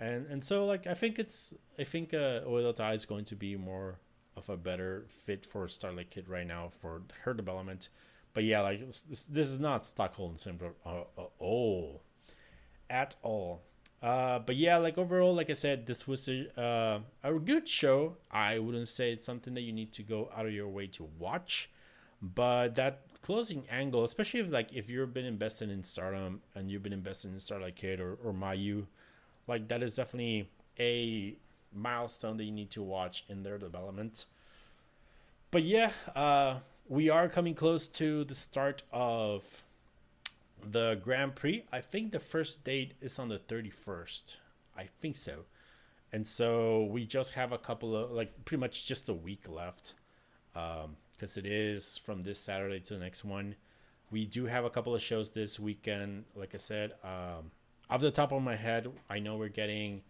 [0.00, 3.56] and and so like I think it's I think uh, Oedo is going to be
[3.56, 3.98] more
[4.36, 7.88] of a better fit for Starlight Kid right now for her development.
[8.34, 10.74] But yeah, like this, this is not Stockholm syndrome.
[10.84, 12.00] Uh, uh, oh,
[12.88, 13.62] at all.
[14.02, 18.16] Uh, but yeah, like overall, like I said, this was a, uh, a good show.
[18.30, 21.08] I wouldn't say it's something that you need to go out of your way to
[21.18, 21.68] watch,
[22.22, 26.82] but that closing angle, especially if like if you've been invested in Stardom and you've
[26.82, 28.86] been invested in Starlight Kid or or Mayu,
[29.48, 31.34] like that is definitely a
[31.74, 34.26] milestone that you need to watch in their development.
[35.50, 39.44] But yeah, uh, we are coming close to the start of
[40.70, 41.64] the Grand Prix.
[41.70, 44.36] I think the first date is on the 31st.
[44.76, 45.44] I think so.
[46.12, 49.92] And so we just have a couple of, like, pretty much just a week left.
[50.54, 53.56] Because um, it is from this Saturday to the next one.
[54.10, 56.24] We do have a couple of shows this weekend.
[56.34, 57.50] Like I said, um,
[57.90, 60.00] off the top of my head, I know we're getting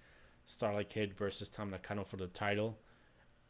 [0.44, 2.78] Starlight Kid versus Tam Nakano for the title.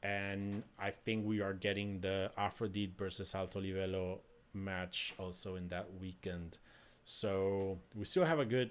[0.02, 4.20] And I think we are getting the Aphrodite versus Alto Livello
[4.54, 6.58] match also in that weekend.
[7.04, 8.70] So we still have a good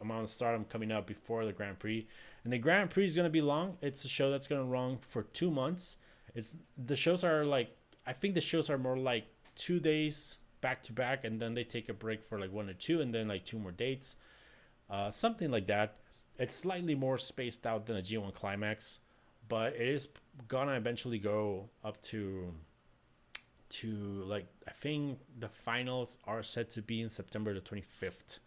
[0.00, 2.06] amount of stardom coming up before the Grand Prix.
[2.44, 3.76] And the Grand Prix is going to be long.
[3.80, 5.96] It's a show that's going to run for two months.
[6.34, 7.74] It's the shows are like
[8.06, 11.64] I think the shows are more like two days back to back, and then they
[11.64, 14.16] take a break for like one or two, and then like two more dates,
[14.88, 15.96] uh, something like that.
[16.38, 19.00] It's slightly more spaced out than a G1 climax,
[19.48, 20.08] but it is
[20.46, 22.52] gonna eventually go up to
[23.70, 23.88] to
[24.26, 28.38] like I think the finals are set to be in September the 25th.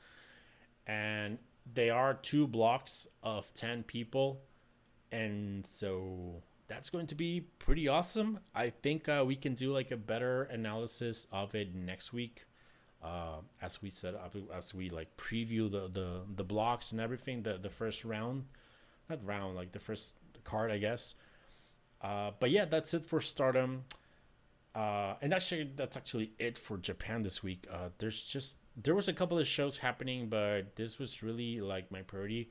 [0.88, 1.38] And
[1.72, 4.42] they are two blocks of 10 people
[5.12, 8.40] and so that's going to be pretty awesome.
[8.56, 12.46] I think uh, we can do like a better analysis of it next week.
[13.04, 14.16] Uh, as we said,
[14.56, 18.46] as we like preview the, the, the blocks and everything, the, the first round,
[19.10, 21.16] not round, like the first card, I guess.
[22.02, 23.86] Uh, but yeah, that's it for Stardom.
[24.74, 27.68] Uh, and actually, that's actually it for Japan this week.
[27.72, 31.92] Uh, there's just there was a couple of shows happening, but this was really like
[31.92, 32.50] my priority.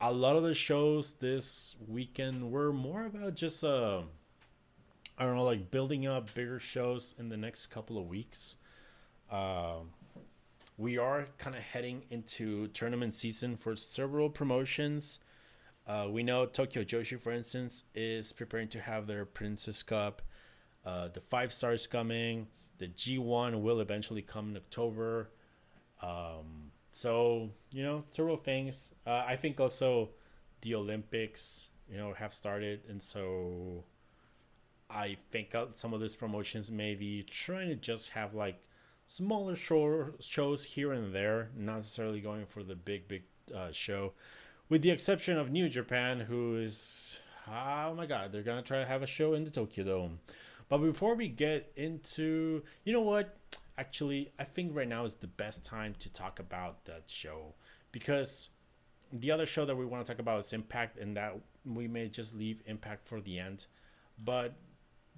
[0.00, 4.02] A lot of the shows this weekend were more about just uh,
[5.18, 8.56] I don't know, like building up bigger shows in the next couple of weeks.
[9.28, 9.80] Uh,
[10.76, 15.18] we are kind of heading into tournament season for several promotions.
[15.88, 20.20] Uh, we know Tokyo Joshi, for instance, is preparing to have their Princess Cup.
[20.84, 22.46] Uh, the five stars coming.
[22.76, 25.30] The G1 will eventually come in October.
[26.02, 28.94] Um, so you know, several things.
[29.06, 30.10] Uh, I think also
[30.60, 33.84] the Olympics, you know, have started, and so
[34.90, 38.62] I think some of these promotions may be trying to just have like
[39.06, 43.22] smaller show, shows here and there, not necessarily going for the big, big
[43.54, 44.12] uh, show,
[44.68, 48.86] with the exception of New Japan, who is oh my god, they're gonna try to
[48.86, 50.20] have a show in the Tokyo Dome.
[50.68, 53.36] But before we get into, you know what?
[53.78, 57.54] Actually, I think right now is the best time to talk about that show
[57.92, 58.50] because
[59.12, 62.08] the other show that we want to talk about is Impact, and that we may
[62.08, 63.66] just leave Impact for the end.
[64.22, 64.54] But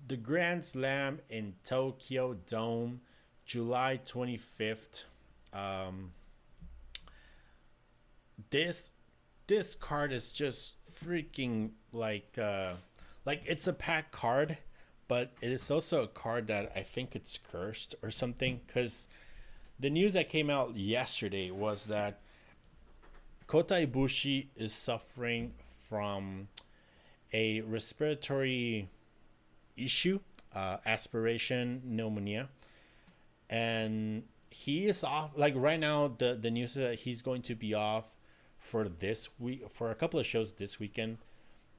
[0.07, 3.01] the Grand Slam in Tokyo Dome,
[3.45, 5.05] July 25th.
[5.53, 6.13] Um,
[8.51, 8.93] this
[9.51, 12.75] this card is just freaking like uh
[13.27, 14.57] like it's a pack card
[15.09, 19.09] but it is also a card that I think it's cursed or something because
[19.81, 22.21] the news that came out yesterday was that
[23.49, 25.53] Kota Ibushi is suffering
[25.89, 26.47] from
[27.33, 28.89] a respiratory
[29.77, 30.21] issue,
[30.55, 32.49] uh, aspiration pneumonia,
[33.49, 35.33] and he is off.
[35.35, 38.15] Like right now, the the news is that he's going to be off
[38.71, 41.19] for this week for a couple of shows this weekend.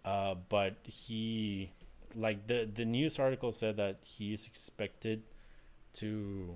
[0.04, 1.72] Uh, but he
[2.16, 5.24] like the the news article said that he is expected
[5.94, 6.56] to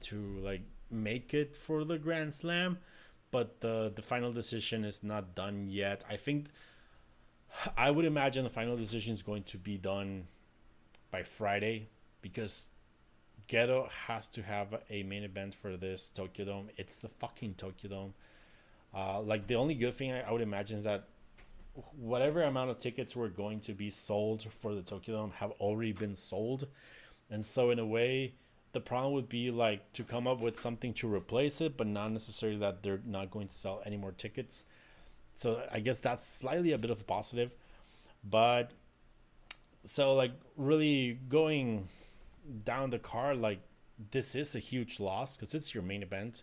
[0.00, 2.78] to like make it for the Grand Slam,
[3.30, 6.02] but the the final decision is not done yet.
[6.08, 6.46] I think
[7.76, 10.28] I would imagine the final decision is going to be done
[11.10, 11.88] by Friday
[12.22, 12.70] because
[13.48, 16.68] Gedo has to have a main event for this Tokyo Dome.
[16.76, 18.14] It's the fucking Tokyo Dome.
[18.94, 21.04] Uh, like the only good thing I, I would imagine is that
[21.96, 25.92] whatever amount of tickets were going to be sold for the Tokyo Dome have already
[25.92, 26.66] been sold.
[27.30, 28.34] And so in a way,
[28.72, 32.12] the problem would be like to come up with something to replace it, but not
[32.12, 34.64] necessarily that they're not going to sell any more tickets.
[35.34, 37.54] So I guess that's slightly a bit of a positive.
[38.24, 38.72] But
[39.84, 41.88] so like really going
[42.64, 43.60] down the card, like
[44.10, 46.42] this is a huge loss because it's your main event.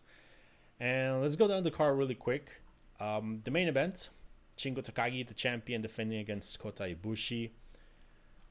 [0.80, 2.62] And let's go down the card really quick.
[3.00, 4.10] Um, the main event
[4.58, 7.52] Shingo Takagi, the champion, defending against Kota Ibushi.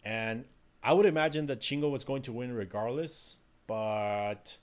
[0.05, 0.45] And
[0.83, 4.59] I would imagine that Shingo was going to win regardless, but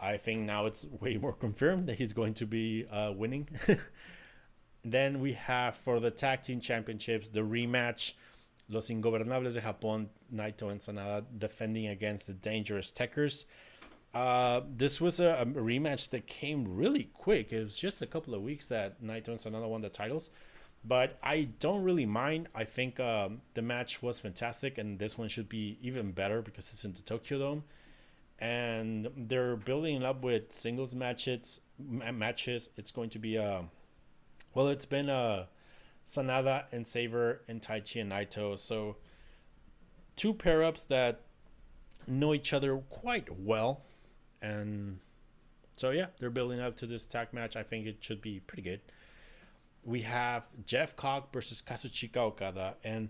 [0.00, 3.48] I think now it's way more confirmed that he's going to be uh, winning.
[4.84, 8.12] then we have for the tag team championships the rematch
[8.68, 13.44] Los Ingobernables de Japón, Naito and Sanada defending against the Dangerous Tekkers.
[14.14, 17.52] Uh, this was a, a, rematch that came really quick.
[17.52, 20.30] It was just a couple of weeks that Naito and Sanada won the titles,
[20.84, 22.46] but I don't really mind.
[22.54, 26.72] I think um, the match was fantastic, and this one should be even better because
[26.72, 27.64] it's in the Tokyo Dome,
[28.38, 31.60] and they're building up with singles matches.
[31.80, 32.70] Matches.
[32.76, 33.62] It's going to be a, uh,
[34.54, 35.46] well, it's been a uh,
[36.06, 38.56] Sanada and Sabre and Taichi and Naito.
[38.56, 38.94] So
[40.14, 41.22] two pair ups that
[42.06, 43.82] know each other quite well
[44.44, 44.98] and
[45.76, 47.56] so yeah, they're building up to this tag match.
[47.56, 48.80] I think it should be pretty good.
[49.84, 53.08] We have Jeff Cobb versus Kazuchika Okada, and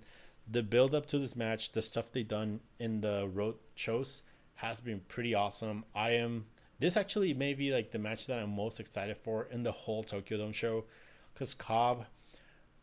[0.51, 4.23] the build up to this match, the stuff they done in the road shows
[4.57, 5.85] has been pretty awesome.
[5.94, 6.47] I am
[6.79, 10.03] this actually may be like the match that I'm most excited for in the whole
[10.03, 10.85] Tokyo Dome show,
[11.33, 12.07] because Cobb,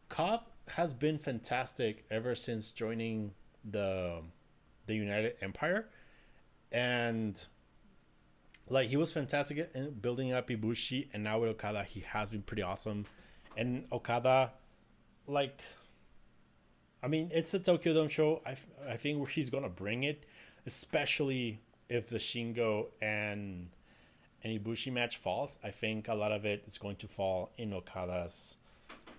[0.10, 3.32] Cobb has been fantastic ever since joining
[3.70, 4.22] the
[4.88, 5.90] the United Empire,
[6.72, 7.46] and
[8.72, 12.42] like he was fantastic in building up Ibushi, and now with Okada, he has been
[12.42, 13.06] pretty awesome.
[13.58, 14.54] And Okada,
[15.28, 15.62] like,
[17.04, 18.42] I mean, it's a Tokyo Dome show.
[18.46, 18.56] I,
[18.88, 20.26] I think he's gonna bring it,
[20.66, 23.70] especially if the Shingo and
[24.44, 25.60] and Ibushi match falls.
[25.64, 28.56] I think a lot of it is going to fall in Okada's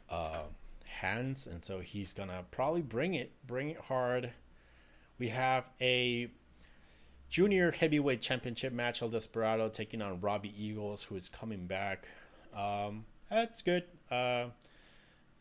[0.09, 0.45] uh,
[0.87, 4.33] hands, and so he's gonna probably bring it, bring it hard.
[5.19, 6.31] We have a
[7.33, 12.07] junior heavyweight championship match El Desperado taking on Robbie Eagles, who is coming back.
[12.55, 13.85] Um, that's good.
[14.11, 14.49] Uh,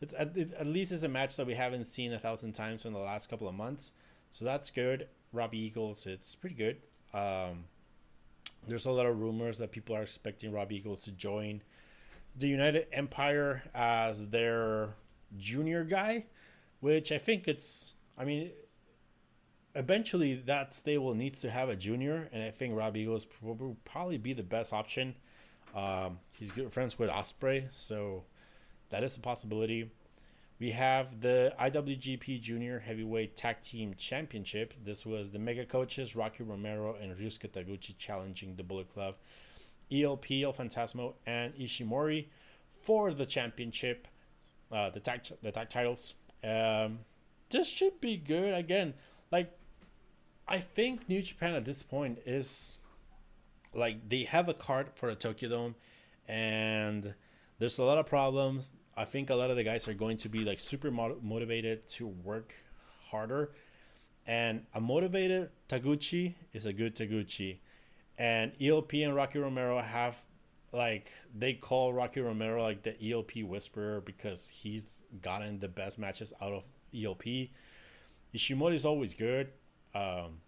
[0.00, 0.14] it,
[0.58, 3.28] at least it's a match that we haven't seen a thousand times in the last
[3.28, 3.92] couple of months,
[4.30, 5.06] so that's good.
[5.34, 6.78] Robbie Eagles, it's pretty good.
[7.12, 7.64] Um,
[8.66, 11.60] there's a lot of rumors that people are expecting Robbie Eagles to join
[12.38, 14.94] the United Empire as their
[15.36, 16.24] junior guy,
[16.80, 17.92] which I think it's.
[18.16, 18.50] I mean,
[19.74, 24.18] eventually that stable needs to have a junior, and I think Rob Eagles will probably
[24.18, 25.14] be the best option.
[25.74, 28.24] Um, he's good friends with Osprey, so
[28.90, 29.90] that is a possibility.
[30.58, 34.74] We have the IWGP Junior Heavyweight Tag Team Championship.
[34.84, 39.16] This was the Mega Coaches Rocky Romero and Ryusuke Taguchi challenging the Bullet Club,
[39.90, 42.26] ELP El Phantasmo, and Ishimori
[42.80, 44.06] for the championship,
[44.70, 46.14] uh, the tag the tag titles.
[46.44, 47.00] Um,
[47.50, 48.54] this should be good.
[48.54, 48.94] Again,
[49.32, 49.52] like
[50.52, 52.76] I think New Japan at this point is
[53.72, 55.74] like they have a card for a Tokyo Dome,
[56.28, 57.14] and
[57.58, 58.74] there's a lot of problems.
[58.94, 62.06] I think a lot of the guys are going to be like super motivated to
[62.06, 62.52] work
[63.08, 63.52] harder,
[64.26, 67.60] and a motivated Taguchi is a good Taguchi,
[68.18, 70.22] and ELP and Rocky Romero have
[70.70, 76.34] like they call Rocky Romero like the ELP whisperer because he's gotten the best matches
[76.42, 77.48] out of ELP.
[78.34, 79.48] Ishimori is always good
[79.94, 80.40] um,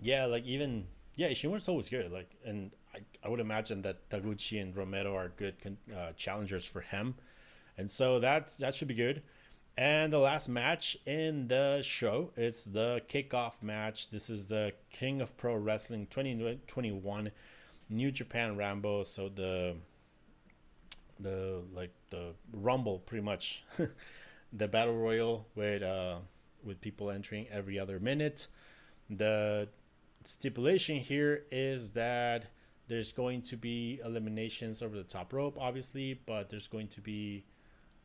[0.00, 2.10] yeah, like even yeah, Ishimori's always good.
[2.10, 5.54] Like, and I, I would imagine that Taguchi and Romero are good
[5.94, 7.14] uh, challengers for him,
[7.76, 9.22] and so that that should be good.
[9.76, 14.10] And the last match in the show, it's the kickoff match.
[14.10, 17.30] This is the King of Pro Wrestling 2021
[17.88, 19.04] New Japan Rambo.
[19.04, 19.76] So the
[21.18, 23.64] the like the Rumble, pretty much,
[24.52, 26.16] the battle royal with uh
[26.64, 28.48] with people entering every other minute.
[29.08, 29.68] The
[30.24, 32.46] stipulation here is that
[32.88, 37.44] there's going to be eliminations over the top rope, obviously, but there's going to be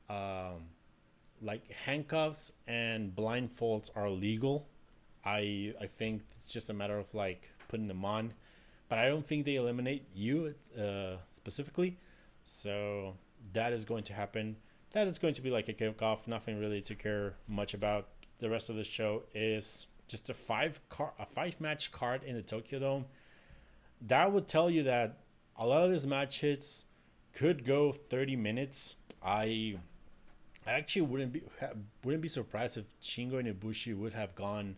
[0.10, 0.68] um,
[1.42, 4.68] like handcuffs and blindfolds are legal.
[5.26, 8.34] I I think it's just a matter of like putting them on,
[8.90, 11.98] but I don't think they eliminate you uh, specifically.
[12.44, 13.16] So
[13.54, 14.56] that is going to happen.
[14.92, 16.28] That is going to be like a kickoff.
[16.28, 18.08] Nothing really to care much about
[18.40, 22.36] the rest of the show is just a five car a five match card in
[22.36, 23.06] the Tokyo Dome.
[24.02, 25.20] That would tell you that
[25.58, 26.86] a lot of these matches
[27.34, 28.96] could go 30 minutes.
[29.24, 29.78] I
[30.68, 31.44] I actually wouldn't be
[32.04, 34.76] wouldn't be surprised if Shingo and Ibushi would have gone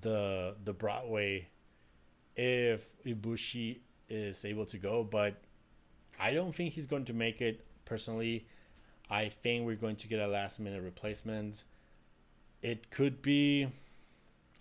[0.00, 1.48] the the Broadway
[2.36, 5.40] if Ibushi is able to go, but
[6.18, 8.46] I don't think he's going to make it personally.
[9.10, 11.64] I think we're going to get a last minute replacement
[12.64, 13.68] it could be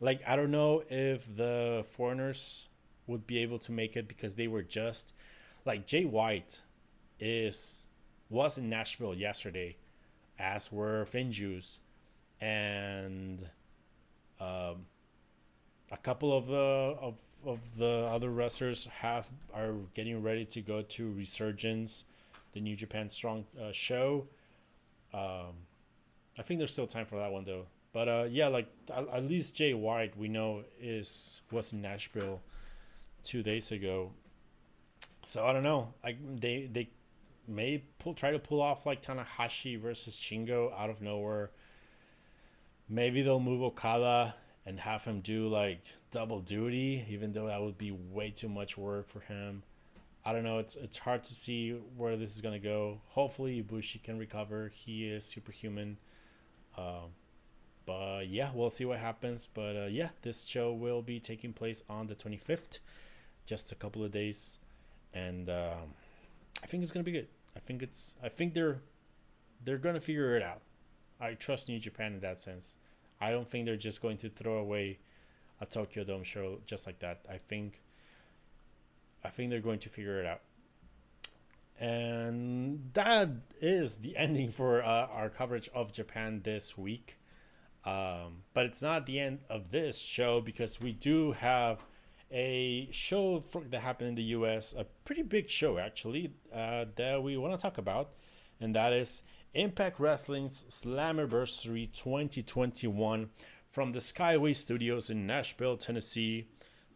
[0.02, 2.68] like I don't know if the foreigners
[3.08, 5.14] would be able to make it because they were just
[5.66, 6.62] like Jay White
[7.20, 7.86] is
[8.30, 9.78] was in Nashville yesterday,
[10.38, 11.80] as were Finjuice,
[12.42, 13.50] and
[14.42, 14.86] um,
[15.90, 20.82] a couple of the of of the other wrestlers have are getting ready to go
[20.82, 22.04] to Resurgence,
[22.52, 24.28] the New Japan Strong uh, show.
[25.14, 25.54] Um,
[26.38, 27.66] I think there's still time for that one though.
[27.94, 32.42] But uh, yeah, like at least Jay White we know is was in Nashville
[33.24, 34.12] two days ago.
[35.24, 35.94] So I don't know.
[36.04, 36.90] Like they they
[37.48, 41.52] may pull try to pull off like Tanahashi versus Shingo out of nowhere.
[42.90, 44.36] Maybe they'll move Okada
[44.66, 48.76] and have him do like double duty, even though that would be way too much
[48.76, 49.62] work for him.
[50.26, 50.58] I don't know.
[50.58, 53.02] It's it's hard to see where this is gonna go.
[53.10, 54.72] Hopefully Ibushi can recover.
[54.74, 55.98] He is superhuman.
[56.76, 57.12] Um,
[57.86, 59.48] but yeah, we'll see what happens.
[59.54, 62.80] But uh, yeah, this show will be taking place on the 25th.
[63.46, 64.60] just a couple of days,
[65.14, 65.94] and um,
[66.64, 67.28] I think it's gonna be good.
[67.56, 68.80] I think it's I think they're
[69.64, 70.62] they're gonna figure it out.
[71.20, 72.78] I trust New Japan in that sense.
[73.22, 75.00] I don't think they're just going to throw away
[75.62, 77.22] a Tokyo Dome show just like that.
[77.30, 77.82] I think
[79.24, 80.42] I think they're going to figure it out.
[81.80, 83.30] And that
[83.62, 87.18] is the ending for uh, our coverage of Japan this week.
[87.86, 91.84] Um, but it's not the end of this show because we do have
[92.32, 97.22] a show for, that happened in the US, a pretty big show actually, uh, that
[97.22, 98.12] we want to talk about,
[98.60, 99.22] and that is
[99.54, 103.30] Impact Wrestling's Slammiversary 2021
[103.70, 106.48] from the Skyway Studios in Nashville, Tennessee.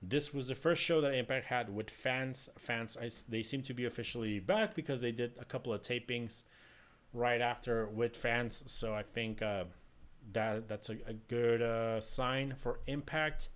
[0.01, 2.49] This was the first show that Impact had with fans.
[2.57, 6.43] Fans, I, they seem to be officially back because they did a couple of tapings
[7.13, 8.63] right after with fans.
[8.65, 9.65] So I think uh,
[10.33, 13.49] that that's a, a good uh, sign for Impact.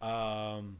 [0.00, 0.78] Um,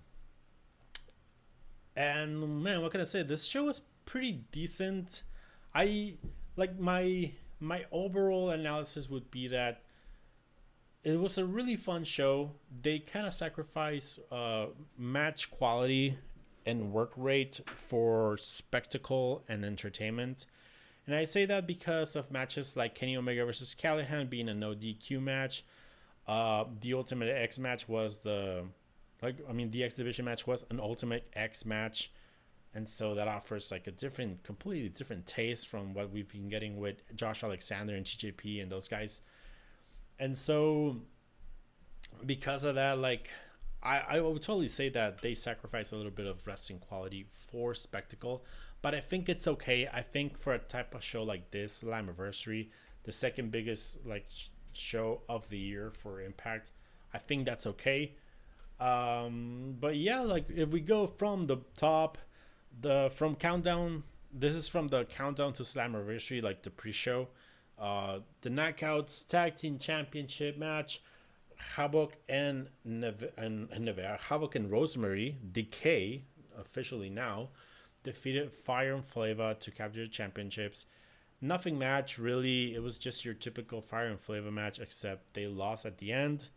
[1.96, 3.22] and man, what can I say?
[3.22, 5.22] This show was pretty decent.
[5.74, 6.14] I
[6.56, 9.82] like my my overall analysis would be that
[11.04, 12.52] it was a really fun show.
[12.82, 14.66] They kind of sacrifice uh,
[14.98, 16.16] match quality
[16.64, 20.46] and work rate for spectacle and entertainment.
[21.06, 24.74] And I say that because of matches like Kenny Omega versus Callihan being a no
[24.74, 25.64] DQ match.
[26.28, 28.64] Uh, the Ultimate X match was the
[29.20, 32.12] like I mean the X Division match was an Ultimate X match.
[32.74, 36.78] And so that offers like a different completely different taste from what we've been getting
[36.78, 39.20] with josh alexander and tjp and those guys.
[40.18, 40.96] And so
[42.24, 43.28] because of that like
[43.82, 47.74] I, I would totally say that they sacrifice a little bit of wrestling quality for
[47.74, 48.44] spectacle
[48.82, 49.88] but i think it's okay.
[49.92, 52.68] I think for a type of show like this Slammiversary
[53.04, 54.26] the second biggest like
[54.72, 56.70] show of the year for impact
[57.14, 58.12] i think that's okay.
[58.80, 62.18] Um but yeah like if we go from the top
[62.80, 64.02] the from countdown
[64.32, 67.28] this is from the countdown to slammiversary like the pre-show.
[67.78, 71.00] Uh the knockouts tag team championship match
[71.76, 76.24] Havok and Neve- and, and Neve- Havok and rosemary decay
[76.58, 77.50] officially now
[78.02, 80.86] defeated fire and Flava to capture the championships
[81.40, 85.86] nothing match really it was just your typical fire and Flava match except they lost
[85.86, 86.48] at the end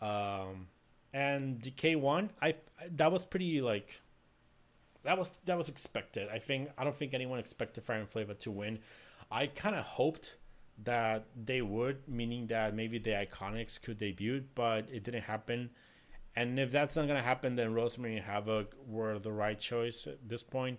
[0.00, 0.66] um
[1.12, 2.54] and decay won i
[2.90, 4.00] that was pretty like
[5.04, 6.28] that was that was expected.
[6.28, 8.78] I think I don't think anyone expected Fire and Flava to win.
[9.30, 10.36] I kind of hoped
[10.84, 15.70] that they would, meaning that maybe the Iconics could debut, but it didn't happen.
[16.34, 20.28] And if that's not gonna happen, then Rosemary and Havok were the right choice at
[20.28, 20.78] this point.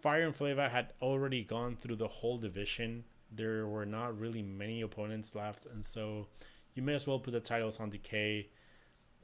[0.00, 3.04] Fire and Flava had already gone through the whole division.
[3.30, 6.26] There were not really many opponents left, and so
[6.74, 8.48] you may as well put the titles on Decay.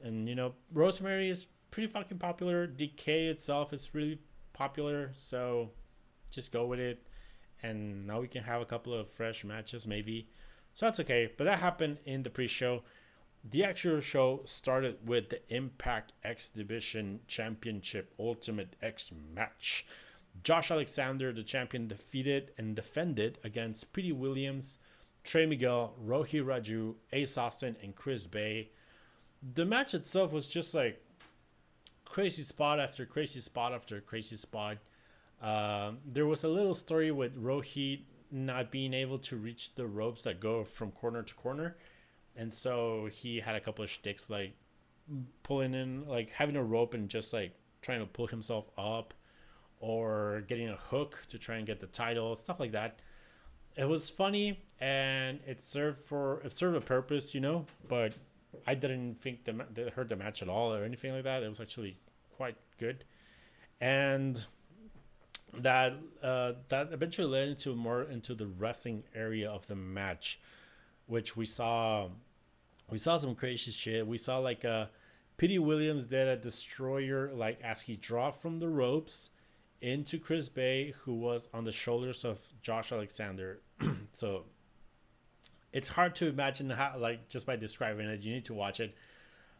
[0.01, 2.67] And you know, Rosemary is pretty fucking popular.
[2.67, 4.19] Decay itself is really
[4.53, 5.71] popular, so
[6.31, 7.05] just go with it.
[7.63, 10.29] And now we can have a couple of fresh matches, maybe.
[10.73, 11.31] So that's okay.
[11.37, 12.83] But that happened in the pre show.
[13.49, 19.85] The actual show started with the Impact X Division Championship Ultimate X match.
[20.43, 24.79] Josh Alexander, the champion, defeated and defended against Petey Williams,
[25.23, 28.69] Trey Miguel, Rohit Raju, Ace Austin, and Chris Bey.
[29.53, 31.01] The match itself was just like
[32.03, 34.77] crazy spot after crazy spot after crazy spot.
[35.41, 40.23] Um, there was a little story with Rohit not being able to reach the ropes
[40.23, 41.77] that go from corner to corner,
[42.37, 44.53] and so he had a couple of shticks like
[45.43, 49.13] pulling in, like having a rope and just like trying to pull himself up,
[49.79, 52.99] or getting a hook to try and get the title, stuff like that.
[53.75, 58.13] It was funny and it served for it served a purpose, you know, but
[58.65, 61.43] I didn't think that hurt the match at all or anything like that.
[61.43, 61.97] It was actually
[62.35, 63.03] quite good,
[63.79, 64.43] and
[65.59, 70.39] that uh, that eventually led into more into the wrestling area of the match,
[71.05, 72.09] which we saw.
[72.89, 74.07] We saw some crazy shit.
[74.07, 74.85] We saw like a uh,
[75.37, 79.29] Petey Williams did a destroyer like as he dropped from the ropes
[79.81, 83.61] into Chris Bey, who was on the shoulders of Josh Alexander.
[84.11, 84.45] so
[85.73, 88.95] it's hard to imagine how like just by describing it you need to watch it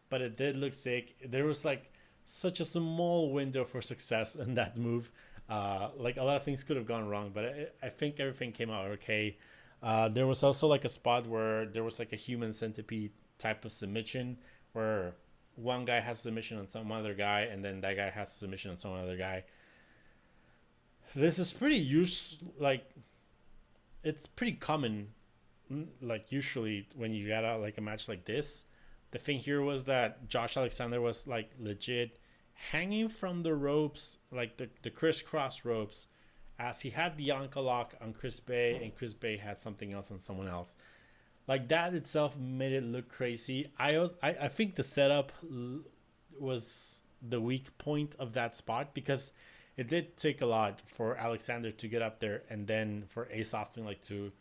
[0.08, 1.92] but it did look sick there was like
[2.24, 5.10] such a small window for success in that move
[5.48, 8.52] uh, like a lot of things could have gone wrong but i, I think everything
[8.52, 9.36] came out okay
[9.82, 13.64] uh, there was also like a spot where there was like a human centipede type
[13.64, 14.38] of submission
[14.72, 15.14] where
[15.56, 18.76] one guy has submission on some other guy and then that guy has submission on
[18.76, 19.44] some other guy.
[21.14, 22.88] This is pretty use like
[24.04, 25.08] it's pretty common
[26.00, 28.64] like usually when you get out like a match like this,
[29.10, 32.18] the thing here was that Josh Alexander was like legit
[32.54, 36.08] hanging from the ropes, like the, the crisscross ropes,
[36.58, 40.10] as he had the ankle lock on Chris Bey and Chris Bey had something else
[40.10, 40.76] on someone else.
[41.46, 43.68] Like that itself made it look crazy.
[43.78, 45.32] I was, I, I think the setup
[46.38, 49.32] was the weak point of that spot because
[49.76, 53.54] it did take a lot for Alexander to get up there and then for Ace
[53.54, 54.32] Austin like to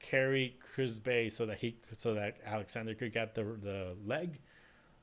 [0.00, 4.40] carry Chris Bey so that he so that Alexander could get the the leg.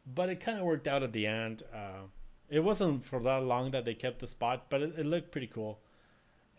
[0.06, 1.64] But it kind of worked out at the end.
[1.74, 2.08] Uh,
[2.50, 5.48] it wasn't for that long that they kept the spot, but it, it looked pretty
[5.48, 5.80] cool.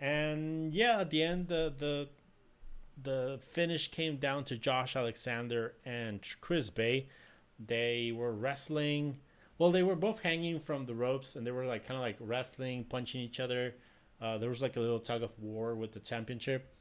[0.04, 2.08] And yeah, at the end, the the
[3.02, 7.08] the finish came down to Josh Alexander and Chris Bey.
[7.58, 9.16] They were wrestling.
[9.56, 12.18] Well, they were both hanging from the ropes, and they were like kind of like
[12.20, 13.76] wrestling, punching each other.
[14.20, 16.76] Uh, there was like a little tug of war with the championship.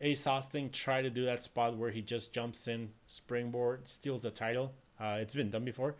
[0.00, 4.30] Ace Austin tried to do that spot where he just jumps in, springboard, steals the
[4.30, 4.72] title.
[5.00, 5.96] Uh, it's been done before,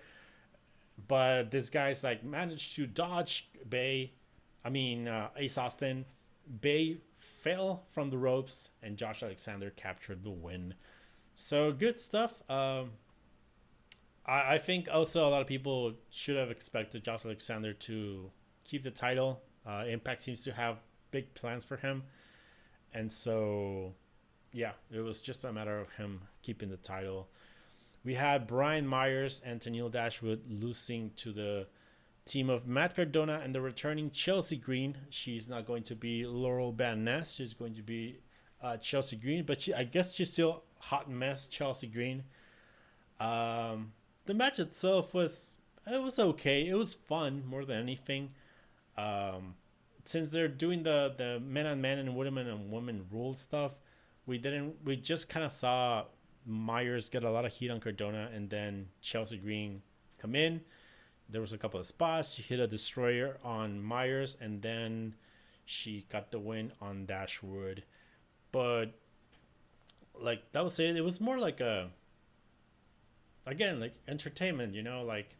[1.08, 4.12] but this guy's like managed to dodge Bey.
[4.64, 6.04] I mean uh, Ace Austin.
[6.60, 10.74] Bey fell from the ropes, and Josh Alexander captured the win.
[11.34, 12.42] So good stuff.
[12.50, 12.90] Um,
[14.26, 18.30] I, I think also a lot of people should have expected Josh Alexander to
[18.64, 19.40] keep the title.
[19.66, 20.78] Uh, Impact seems to have
[21.10, 22.02] big plans for him,
[22.92, 23.94] and so
[24.52, 27.28] yeah, it was just a matter of him keeping the title.
[28.04, 31.66] We had Brian Myers and Tennille Dashwood losing to the
[32.28, 34.96] team of Matt Cardona and the returning Chelsea Green.
[35.10, 37.34] She's not going to be Laurel Van Ness.
[37.34, 38.18] She's going to be
[38.62, 42.24] uh, Chelsea Green, but she, I guess she's still hot mess Chelsea Green.
[43.18, 43.92] Um,
[44.26, 46.68] the match itself was it was okay.
[46.68, 48.30] It was fun more than anything.
[48.96, 49.54] Um,
[50.04, 53.72] since they're doing the the men on men and women and women rule stuff,
[54.26, 54.76] we didn't.
[54.84, 56.04] We just kind of saw
[56.46, 59.82] Myers get a lot of heat on Cardona, and then Chelsea Green
[60.20, 60.60] come in
[61.28, 62.34] there was a couple of spots.
[62.34, 65.14] She hit a destroyer on Myers, and then
[65.64, 67.84] she got the win on Dashwood.
[68.52, 68.86] But
[70.14, 70.96] like that was it.
[70.96, 71.90] It was more like a
[73.46, 75.36] again like entertainment, you know, like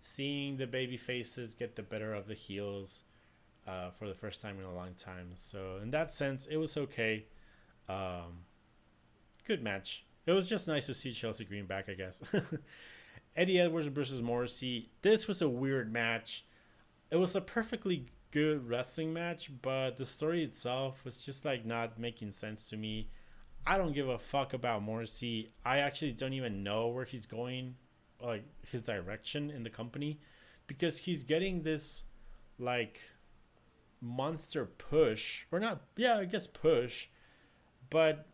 [0.00, 3.02] seeing the baby faces get the better of the heels
[3.66, 5.32] uh, for the first time in a long time.
[5.34, 7.24] So in that sense, it was okay.
[7.88, 8.44] Um,
[9.46, 10.04] good match.
[10.26, 12.22] It was just nice to see Chelsea Green back, I guess.
[13.36, 14.88] Eddie Edwards versus Morrissey.
[15.02, 16.44] This was a weird match.
[17.10, 21.98] It was a perfectly good wrestling match, but the story itself was just like not
[21.98, 23.08] making sense to me.
[23.66, 25.52] I don't give a fuck about Morrissey.
[25.64, 27.74] I actually don't even know where he's going,
[28.22, 30.20] like his direction in the company,
[30.66, 32.04] because he's getting this
[32.58, 33.00] like
[34.00, 37.08] monster push, or not, yeah, I guess push,
[37.90, 38.26] but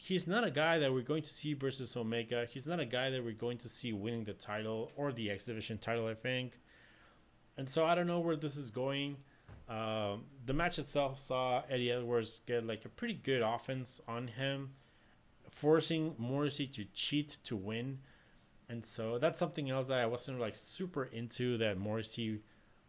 [0.00, 2.46] he's not a guy that we're going to see versus Omega.
[2.50, 5.44] He's not a guy that we're going to see winning the title or the X
[5.44, 6.58] Division title, I think.
[7.58, 9.18] And so I don't know where this is going.
[9.68, 14.70] Um, the match itself saw Eddie Edwards get like a pretty good offense on him,
[15.50, 17.98] forcing Morrissey to cheat to win.
[18.70, 22.40] And so that's something else that I wasn't like super into that Morrissey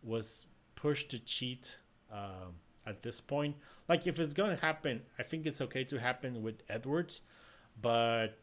[0.02, 0.46] was
[0.76, 1.78] pushed to cheat.
[2.10, 2.56] Um,
[2.86, 3.56] at this point.
[3.88, 7.22] Like if it's gonna happen, I think it's okay to happen with Edwards,
[7.82, 8.38] but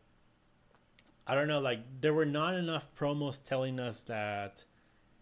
[1.26, 1.61] I don't know.
[1.61, 4.64] Like there were not enough promos telling us that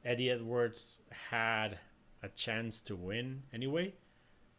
[0.05, 1.01] Eddie Edwards
[1.31, 1.79] had
[2.23, 3.95] a chance to win anyway,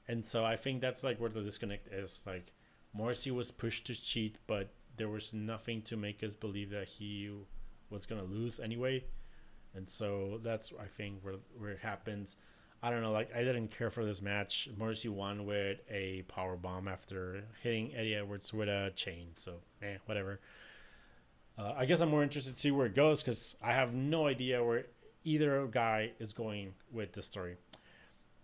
[0.07, 2.23] and so I think that's like where the disconnect is.
[2.25, 2.53] Like
[2.93, 7.31] Morrissey was pushed to cheat, but there was nothing to make us believe that he
[7.89, 9.03] was gonna lose anyway,
[9.73, 12.37] and so that's I think where where it happens.
[12.81, 14.69] I don't know, like I didn't care for this match.
[14.77, 19.29] Morrissey won with a power bomb after hitting Eddie Edwards with a chain.
[19.35, 20.39] So, eh, whatever.
[21.57, 24.27] Uh, I guess I'm more interested to see where it goes because I have no
[24.27, 24.85] idea where
[25.23, 27.55] either guy is going with the story.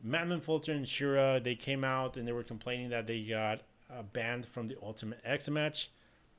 [0.02, 3.62] Madman Fulton and Shera, they came out and they were complaining that they got
[3.92, 5.92] uh, banned from the Ultimate X match.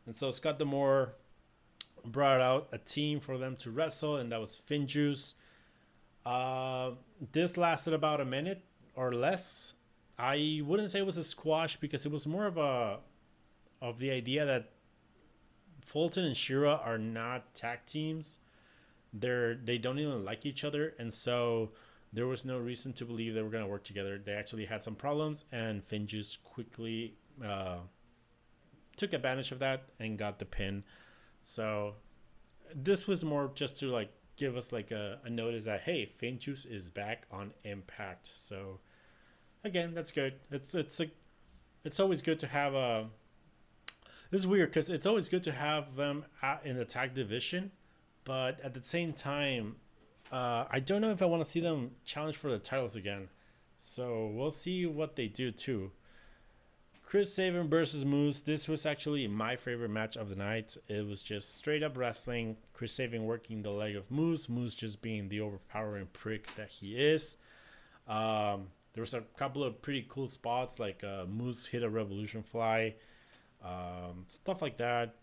[0.05, 1.14] And so Scott D'Amore
[2.05, 5.34] brought out a team for them to wrestle, and that was Finjuice,
[6.27, 6.93] uh,
[7.33, 8.62] this lasted about a minute
[8.95, 9.75] or less.
[10.18, 12.99] I wouldn't say it was a squash because it was more of a
[13.83, 14.70] of the idea that
[15.83, 18.39] Fulton and Shera are not tag teams.
[19.12, 21.72] They're they don't even like each other, and so
[22.12, 24.20] there was no reason to believe they were going to work together.
[24.25, 27.14] They actually had some problems, and Finjuice quickly
[27.45, 27.79] uh,
[28.97, 30.85] took advantage of that and got the pin.
[31.43, 31.95] So
[32.75, 36.70] this was more just to like give us like a, a notice that hey, Finjuice
[36.70, 38.30] is back on Impact.
[38.35, 38.80] So
[39.62, 40.35] again, that's good.
[40.51, 41.07] It's it's a
[41.85, 43.07] it's always good to have a.
[44.30, 46.24] This is weird because it's always good to have them
[46.64, 47.70] in the tag division,
[48.24, 49.76] but at the same time,
[50.32, 53.28] uh, I don't know if I want to see them challenge for the titles again.
[53.76, 55.93] So we'll see what they do too.
[57.07, 58.42] Chris Sabin versus Moose.
[58.42, 60.76] This was actually my favorite match of the night.
[60.88, 62.57] It was just straight up wrestling.
[62.72, 64.48] Chris Sabin working the leg of Moose.
[64.48, 67.36] Moose just being the overpowering prick that he is.
[68.09, 72.42] Um, there was a couple of pretty cool spots like uh, Moose hit a Revolution
[72.42, 72.94] Fly,
[73.62, 75.14] um, stuff like that.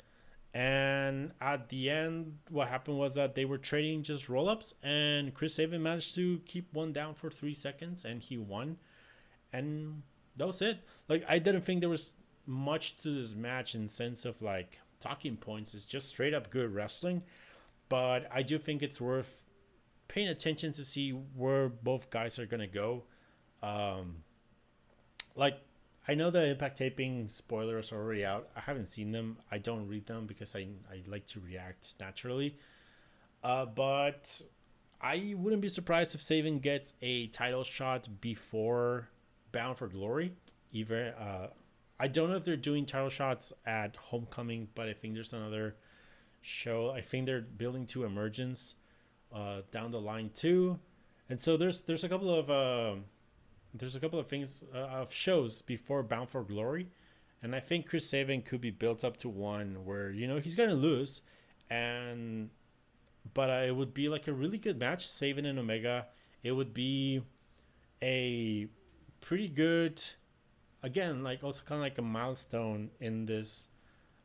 [0.54, 5.34] And at the end, what happened was that they were trading just roll ups, and
[5.34, 8.78] Chris Sabin managed to keep one down for three seconds, and he won.
[9.54, 10.04] And
[10.38, 10.80] that was it.
[11.08, 12.16] Like I didn't think there was
[12.46, 15.74] much to this match in sense of like talking points.
[15.74, 17.24] It's just straight up good wrestling,
[17.90, 19.44] but I do think it's worth
[20.08, 23.04] paying attention to see where both guys are gonna go.
[23.64, 24.24] Um,
[25.36, 25.60] like
[26.08, 28.50] I know the impact taping spoilers are already out.
[28.56, 29.38] I haven't seen them.
[29.52, 32.58] I don't read them because I I like to react naturally.
[33.44, 34.42] Uh, but
[35.02, 39.10] I wouldn't be surprised if Sabin gets a title shot before
[39.52, 40.34] Bound for Glory.
[40.72, 41.48] Even uh,
[42.00, 45.76] I don't know if they're doing title shots at Homecoming, but I think there's another
[46.42, 46.90] show.
[46.90, 48.76] I think they're building to Emergence
[49.34, 50.80] uh, down the line too,
[51.30, 52.96] and so there's there's a couple of uh,
[53.74, 56.88] there's a couple of things uh, of shows before Bound for Glory,
[57.44, 60.56] and I think Chris Sabin could be built up to one where you know he's
[60.56, 61.22] gonna lose,
[61.70, 62.50] and
[63.34, 66.08] but it would be like a really good match, Sabin and Omega.
[66.44, 67.22] It would be
[68.02, 68.68] a
[69.22, 70.02] pretty good
[70.84, 73.68] again like also kind of like a milestone in this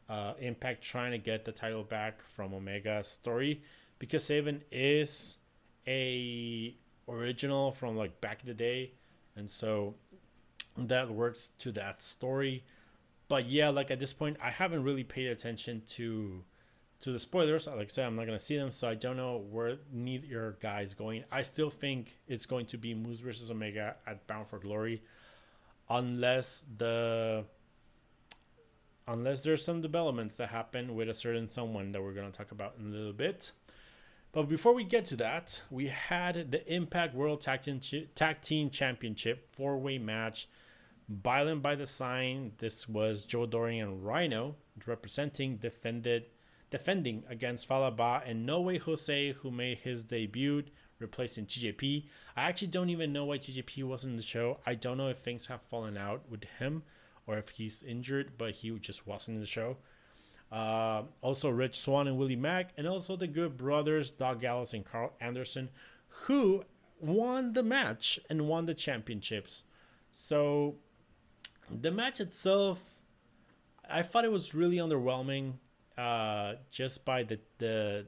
[0.09, 3.62] uh, impact trying to get the title back from omega story
[3.99, 5.36] because Sabin is
[5.86, 6.74] a
[7.09, 8.92] original from like back in the day
[9.36, 9.94] and so
[10.78, 12.64] that works to that story.
[13.28, 16.44] But yeah like at this point i haven't really paid attention to
[16.99, 19.44] to the spoilers like i said i'm not to see them so i don't know
[19.51, 21.24] where neither guy is going.
[21.30, 25.03] I still think it's going to be moose versus omega at bound for glory
[25.88, 27.44] unless the
[29.09, 32.74] unless there's some developments that happen with a certain someone that we're to talk about
[32.78, 33.53] in a little bit.
[34.32, 37.80] But before we get to that we had the impact world tag team,
[38.14, 40.49] tag team championship four-way match.
[41.09, 46.24] Violent by Design this was joe doering and rhino representing defended
[46.71, 50.64] defending against Fallah Bahh and No Way Jose, who made his debut
[50.99, 52.07] replacing TJP.
[52.37, 54.61] I actually don't even know why TJP wasn't in the show.
[54.67, 56.83] I don't know if things have fallen out with him
[57.27, 59.77] or if he's injured, but he just wasn't in the show.
[60.51, 64.85] Uh, also, Rich Swann and Willie Mack, and also the good brothers, Doc Gallows and
[64.85, 65.69] Carl Anderson,
[66.09, 66.64] who
[67.01, 69.64] won the match and won the championships.
[70.12, 70.77] So,
[71.69, 72.95] the match itself,
[73.91, 75.55] I thought it was really underwhelming
[75.97, 78.07] uh, just by the, the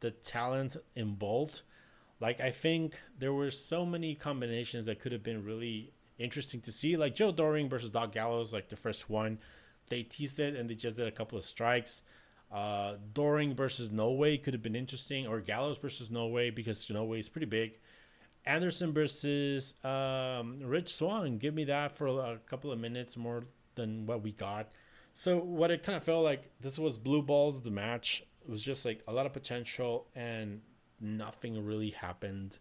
[0.00, 1.62] the talent involved.
[2.20, 6.72] Like I think there were so many combinations that could have been really interesting to
[6.72, 6.96] see.
[6.96, 9.38] Like Joe Doering versus Doc Gallows, like the first one,
[9.88, 12.02] they teased it and they just did a couple of strikes.
[12.50, 16.88] Uh, Doering versus No Way could have been interesting, or Gallows versus No Way because
[16.90, 17.78] No Way is pretty big.
[18.44, 23.44] Anderson versus um, Rich Swann, give me that for a couple of minutes more
[23.76, 24.68] than what we got.
[25.12, 28.22] So what it kind of felt like this was blue balls the match.
[28.42, 30.60] It was just like a lot of potential and
[31.00, 32.58] nothing really happened.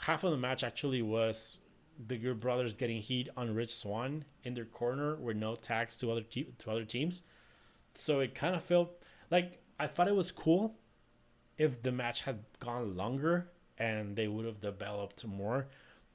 [0.00, 1.60] Half of the match actually was
[2.06, 6.12] the Good Brothers getting heat on Rich Swann in their corner with no tags to
[6.12, 7.22] other te- to other teams.
[7.94, 10.76] So it kind of felt like I thought it was cool
[11.56, 15.66] if the match had gone longer and they would have developed more.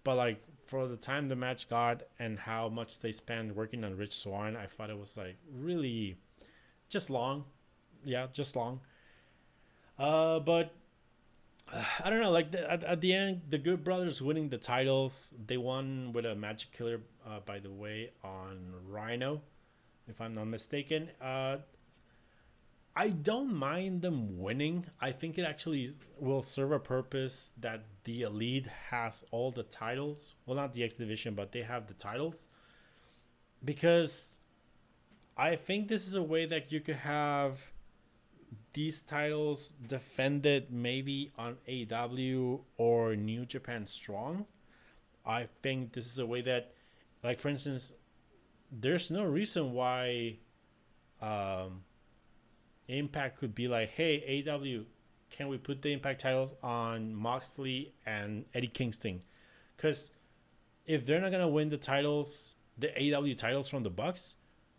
[0.03, 3.97] But like for the time the match got and how much they spent working on
[3.97, 6.17] Rich Swann, I thought it was like really
[6.89, 7.45] just long.
[8.05, 8.81] Yeah, just long.
[9.97, 10.73] Uh, but
[11.71, 12.31] uh, I don't know.
[12.31, 15.33] Like the, at, at the end, the Good Brothers winning the titles.
[15.45, 19.41] They won with a Magic Killer, uh, by the way, on Rhino,
[20.07, 21.09] if I'm not mistaken.
[21.21, 21.57] Uh,
[22.95, 24.85] I don't mind them winning.
[25.01, 30.35] I think it actually will serve a purpose that the elite has all the titles.
[30.45, 32.47] Well, not the X division, but they have the titles.
[33.65, 34.37] Because
[35.35, 37.71] I think this is a way that you could have
[38.73, 44.45] these titles defended maybe on AW or New Japan Strong.
[45.25, 46.73] I think this is a way that,
[47.23, 47.93] like, for instance,
[48.71, 50.37] there's no reason why.
[51.21, 51.83] Um,
[52.87, 54.83] Impact could be like, hey, AW,
[55.29, 59.23] can we put the Impact titles on Moxley and Eddie Kingston?
[59.75, 60.11] Because
[60.85, 64.35] if they're not gonna win the titles, the AW titles from the Bucks,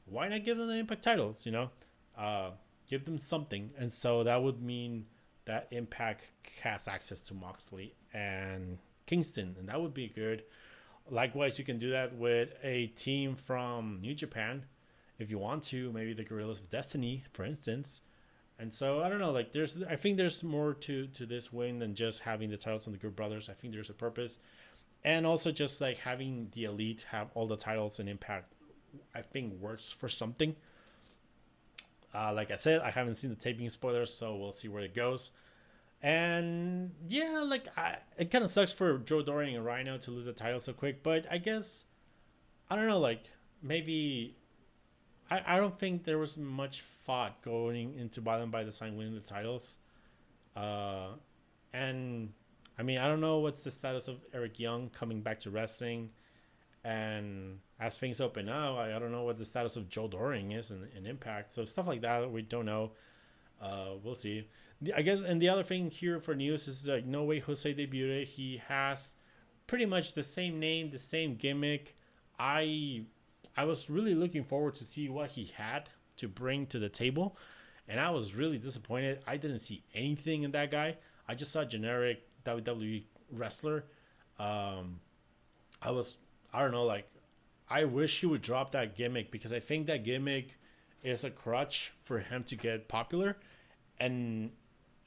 [0.07, 1.47] why not give them the Impact titles?
[1.47, 1.71] You know,
[2.17, 2.51] uh,
[2.89, 5.07] give them something, and so that would mean
[5.47, 6.25] that Impact
[6.63, 10.45] has access to Moxley and Kingston, and that would be good.
[11.11, 14.65] Likewise, you can do that with a team from New Japan
[15.19, 18.03] if you want to, maybe the Guerrillas of Destiny, for instance.
[18.59, 21.79] And so I don't know, like there's I think there's more to to this win
[21.79, 23.49] than just having the titles on the Good Brothers.
[23.49, 24.39] I think there's a purpose.
[25.05, 28.53] And also just like having the elite have all the titles and impact
[29.15, 30.55] I think works for something.
[32.15, 34.95] Uh, like I said, I haven't seen the taping spoilers, so we'll see where it
[34.95, 35.33] goes.
[36.01, 40.27] And yeah, like I, it kind of sucks for Joe Doering and Rhino to lose
[40.27, 41.87] the title so quick, but I guess
[42.71, 43.25] I don't know, like
[43.63, 44.37] maybe
[45.31, 49.21] I, I don't think there was much thought going into Violent by Design winning the
[49.21, 49.79] titles.
[50.57, 51.09] Uh,
[51.73, 52.33] and
[52.79, 56.11] I mean, I don't know what's the status of Eric Young coming back to wrestling.
[56.85, 60.53] And as things open up, I, I don't know what the status of Joe Doering
[60.53, 61.53] is in, in Impact.
[61.53, 62.93] So stuff like that, we don't know.
[63.61, 64.49] Uh, we'll see.
[64.83, 67.73] The, I guess, and the other thing here for news is like no way Jose
[67.73, 68.27] debuted.
[68.27, 69.15] He has
[69.67, 71.97] pretty much the same name, the same gimmick.
[72.39, 73.05] I
[73.57, 77.37] I was really looking forward to see what he had to bring to the table,
[77.89, 79.21] and I was really disappointed.
[79.27, 80.97] I didn't see anything in that guy.
[81.29, 83.85] I just saw generic WWE wrestler.
[84.39, 85.01] Um,
[85.83, 86.17] I was
[86.53, 87.09] I don't know like
[87.69, 90.59] I wish he would drop that gimmick because I think that gimmick
[91.03, 93.37] is a crutch for him to get popular,
[94.01, 94.51] and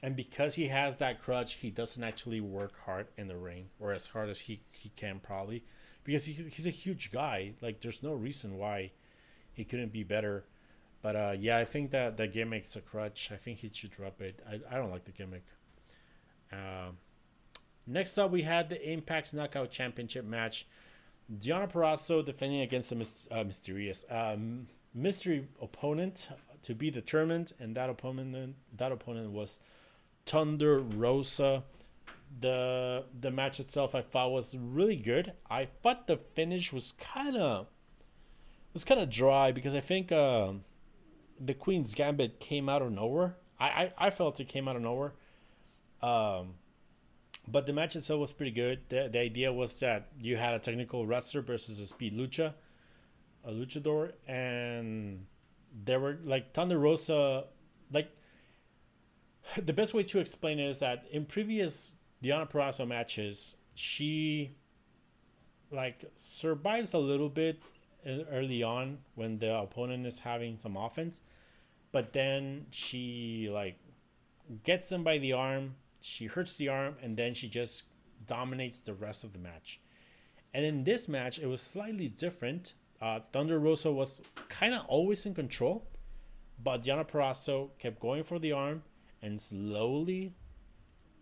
[0.02, 3.92] and because he has that crutch, he doesn't actually work hard in the ring or
[3.92, 5.64] as hard as he he can probably
[6.08, 7.52] because he, he's a huge guy.
[7.60, 8.92] Like, there's no reason why
[9.52, 10.46] he couldn't be better.
[11.02, 13.28] But uh, yeah, I think that the gimmick's a crutch.
[13.30, 14.40] I think he should drop it.
[14.48, 15.44] I, I don't like the gimmick.
[16.50, 16.92] Uh,
[17.86, 20.66] next up, we had the Impact's Knockout Championship match.
[21.30, 26.30] Deonna Purrazzo defending against a uh, mysterious um, mystery opponent
[26.62, 29.60] to be determined, and that opponent that opponent was
[30.24, 31.64] Thunder Rosa
[32.40, 35.32] the the match itself I thought was really good.
[35.50, 37.66] I thought the finish was kind of
[38.72, 40.52] was kind of dry because I think uh,
[41.40, 43.36] the Queen's Gambit came out of nowhere.
[43.58, 45.14] I, I, I felt it came out of nowhere.
[46.00, 46.54] Um,
[47.46, 48.80] but the match itself was pretty good.
[48.88, 52.54] The, the idea was that you had a technical wrestler versus a speed lucha,
[53.44, 55.26] a luchador, and
[55.84, 57.44] there were like Thunder Rosa.
[57.90, 58.10] Like
[59.56, 64.56] the best way to explain it is that in previous Deonna Purrazzo matches, she
[65.70, 67.60] like survives a little bit
[68.32, 71.20] early on when the opponent is having some offense,
[71.92, 73.78] but then she like
[74.64, 77.84] gets them by the arm, she hurts the arm, and then she just
[78.26, 79.80] dominates the rest of the match.
[80.54, 82.74] And in this match, it was slightly different.
[83.00, 85.86] Uh, Thunder Rosa was kind of always in control,
[86.62, 88.82] but Deonna Purrazzo kept going for the arm
[89.22, 90.32] and slowly,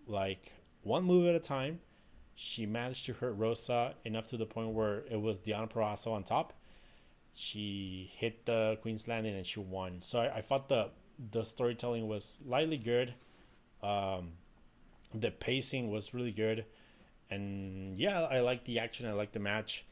[0.06, 0.52] like
[0.86, 1.80] one move at a time.
[2.34, 6.22] She managed to hurt Rosa enough to the point where it was Deonna Purrazzo on
[6.22, 6.52] top.
[7.34, 10.02] She hit the Queen's Landing and she won.
[10.02, 10.90] So I, I thought the
[11.32, 13.14] the storytelling was slightly good.
[13.82, 14.32] Um,
[15.14, 16.66] the pacing was really good,
[17.30, 19.08] and yeah, I like the action.
[19.08, 19.84] I like the match.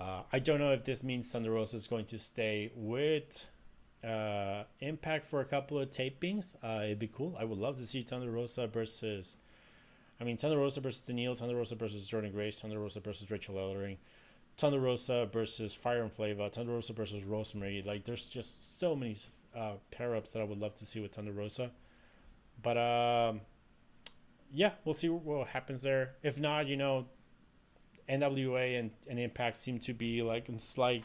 [0.00, 3.44] Uh, I don't know if this means Thunder Rosa is going to stay with
[4.04, 6.56] uh, Impact for a couple of tapings.
[6.62, 7.36] Uh, it'd be cool.
[7.38, 9.36] I would love to see Thunder Rosa versus
[10.22, 13.56] I mean, Thunder Rosa versus Danielle, Thunder Rosa versus Jordynne Grace, Thunder Rosa versus Rachel
[13.56, 13.96] Ellering,
[14.56, 17.82] Thunder Rosa versus Fire and Flava, Thunder Rosa versus Rosemary.
[17.84, 19.16] Like, there's just so many
[19.52, 21.72] uh, pair ups that I would love to see with Thunder Rosa.
[22.62, 23.40] But um,
[24.52, 26.12] yeah, we'll see what happens there.
[26.22, 27.06] If not, you know,
[28.08, 31.02] NWA and, and Impact seem to be like in slight,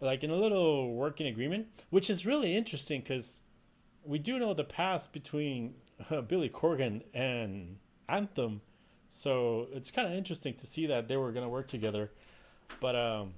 [0.00, 3.42] like in a little working agreement, which is really interesting because
[4.04, 5.74] we do know the past between
[6.10, 7.76] uh, Billy Corgan and
[8.08, 8.60] Anthem.
[9.10, 12.10] So it's kind of interesting to see that they were going to work together.
[12.80, 13.34] But um,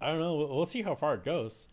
[0.00, 0.36] I don't know.
[0.36, 1.68] We'll see how far it goes.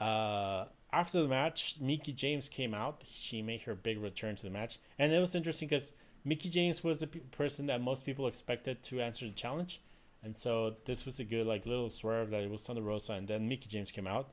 [0.00, 3.04] Uh, after the match, Mickie James came out.
[3.06, 4.78] She made her big return to the match.
[4.98, 5.92] And it was interesting because
[6.24, 9.80] Mickie James was the person that most people expected to answer the challenge.
[10.22, 13.26] And so this was a good like little swerve that it was Thunder Rosa and
[13.26, 14.30] then Mickie James came out.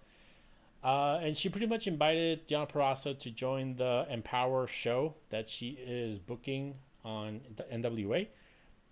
[0.88, 5.71] Uh, and she pretty much invited Deonna Purrazzo to join the Empower show that she
[5.71, 8.27] is booking on the NWA.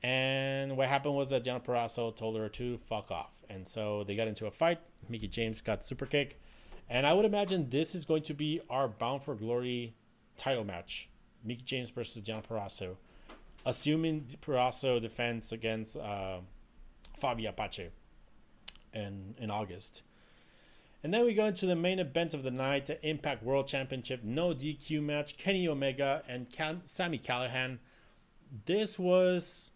[0.03, 3.31] And what happened was that Deonna Purrazzo told her to fuck off.
[3.49, 4.81] And so they got into a fight.
[5.07, 6.37] Mickie James got super kick.
[6.89, 9.95] And I would imagine this is going to be our Bound for Glory
[10.35, 11.07] title match.
[11.45, 12.97] Mickie James versus Deonna Purrazzo.
[13.65, 16.39] Assuming Purrazzo defends against uh,
[17.23, 17.87] Fabi Apache
[18.93, 20.01] in, in August.
[21.05, 24.23] And then we go into the main event of the night, the Impact World Championship
[24.23, 27.77] no DQ match, Kenny Omega and Cam- Sami Callihan.
[28.65, 29.69] This was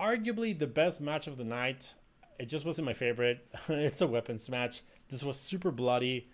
[0.00, 1.94] arguably the best match of the night.
[2.38, 3.44] It just wasn't my favorite.
[3.68, 4.82] it's a weapons match.
[5.08, 6.28] This was super bloody.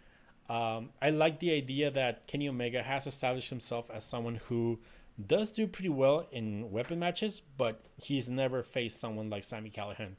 [0.51, 4.80] Um, I like the idea that Kenny Omega has established himself as someone who
[5.26, 10.16] does do pretty well in weapon matches, but he's never faced someone like Sami Callihan.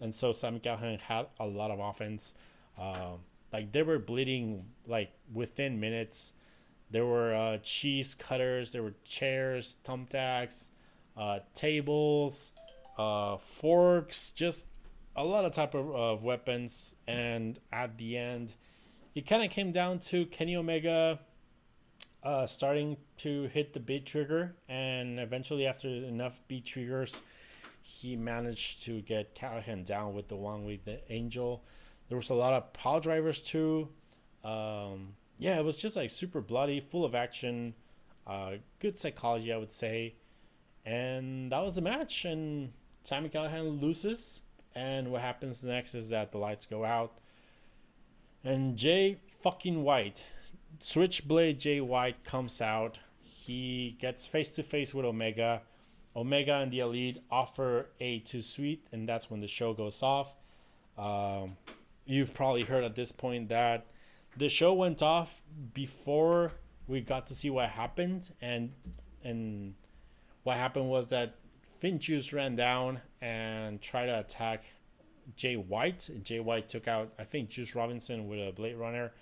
[0.00, 2.32] And so Sami Callihan had a lot of offense.
[2.78, 3.20] Um,
[3.52, 6.32] like they were bleeding like within minutes.
[6.90, 10.70] There were uh, cheese cutters, there were chairs, thumbtacks,
[11.16, 12.52] uh, tables,
[12.96, 14.66] uh, forks, just
[15.14, 16.94] a lot of type of, of weapons.
[17.06, 18.54] And at the end,
[19.14, 21.18] it kind of came down to Kenny Omega
[22.22, 27.22] uh, starting to hit the V-Trigger, and eventually, after enough beat triggers,
[27.82, 31.64] he managed to get Callihan down with the one with the angel.
[32.08, 33.88] There was a lot of power drivers too.
[34.44, 37.74] Um, yeah, it was just like super bloody, full of action,
[38.26, 40.14] uh, good psychology, I would say.
[40.84, 42.24] And that was the match.
[42.24, 44.40] And Sami Callihan loses.
[44.74, 47.18] And what happens next is that the lights go out.
[48.44, 50.24] And Jay fucking White,
[50.80, 53.00] Switchblade Jay White comes out.
[53.20, 55.62] He gets face to face with Omega.
[56.14, 60.34] Omega and the Elite offer a too sweet, and that's when the show goes off.
[60.96, 61.56] Um,
[62.08, 63.86] you've probably heard at this point that
[64.36, 65.42] the show went off
[65.74, 66.52] before
[66.88, 68.72] we got to see what happened, and
[69.22, 69.74] and
[70.42, 71.34] what happened was that
[71.82, 74.64] Finjuice ran down and tried to attack
[75.36, 76.08] Jay White.
[76.08, 79.12] And Jay White took out, I think, Juice Robinson with a Blade Runner,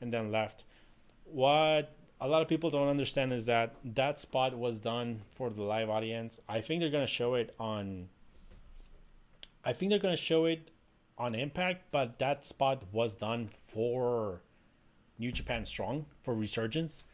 [0.00, 0.64] and then left.
[1.24, 5.62] What a lot of people don't understand is that that spot was done for the
[5.62, 6.38] live audience.
[6.48, 8.08] I think they're gonna show it on.
[9.64, 10.70] I think they're gonna show it
[11.20, 14.40] on Impact, but that spot was done for
[15.18, 17.04] New Japan Strong for Resurgence,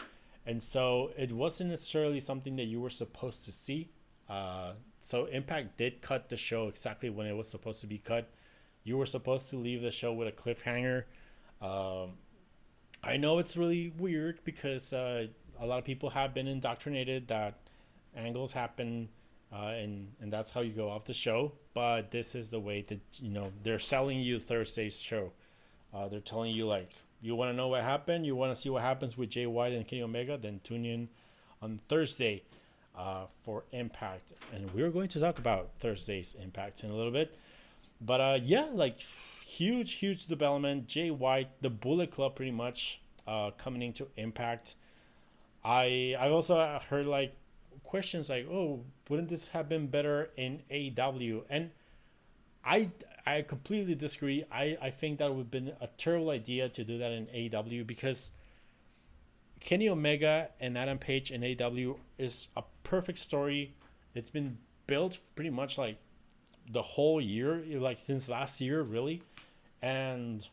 [0.46, 3.90] and so it wasn't necessarily something that you were supposed to see.
[4.28, 8.30] Uh, so Impact did cut the show exactly when it was supposed to be cut.
[8.84, 11.04] You were supposed to leave the show with a cliffhanger.
[11.60, 12.12] Um,
[13.02, 15.26] I know it's really weird because uh,
[15.58, 17.54] a lot of people have been indoctrinated that
[18.14, 19.08] angles happen
[19.52, 21.52] uh, and and that's how you go off the show.
[21.74, 25.32] But this is the way that you know they're selling you Thursday's show.
[25.94, 26.90] Uh, they're telling you like
[27.20, 29.72] you want to know what happened, you want to see what happens with Jay White
[29.72, 31.08] and Kenny Omega, then tune in
[31.62, 32.42] on Thursday
[32.96, 37.36] uh, for Impact, and we're going to talk about Thursday's Impact in a little bit.
[38.00, 39.00] But uh, yeah, like
[39.44, 40.86] huge, huge development.
[40.86, 44.74] Jay White, the Bullet Club, pretty much uh, coming into Impact.
[45.64, 47.34] I I've also heard like
[47.86, 51.44] questions like, oh, wouldn't this have been better in AEW?
[51.48, 51.70] And
[52.64, 52.90] I
[53.24, 54.44] I completely disagree.
[54.52, 57.86] I, I think that would have been a terrible idea to do that in AEW
[57.86, 58.30] because
[59.60, 63.74] Kenny Omega and Adam Page in AEW is a perfect story.
[64.14, 65.98] It's been built pretty much like
[66.70, 69.22] the whole year, like since last year, really.
[69.82, 70.46] And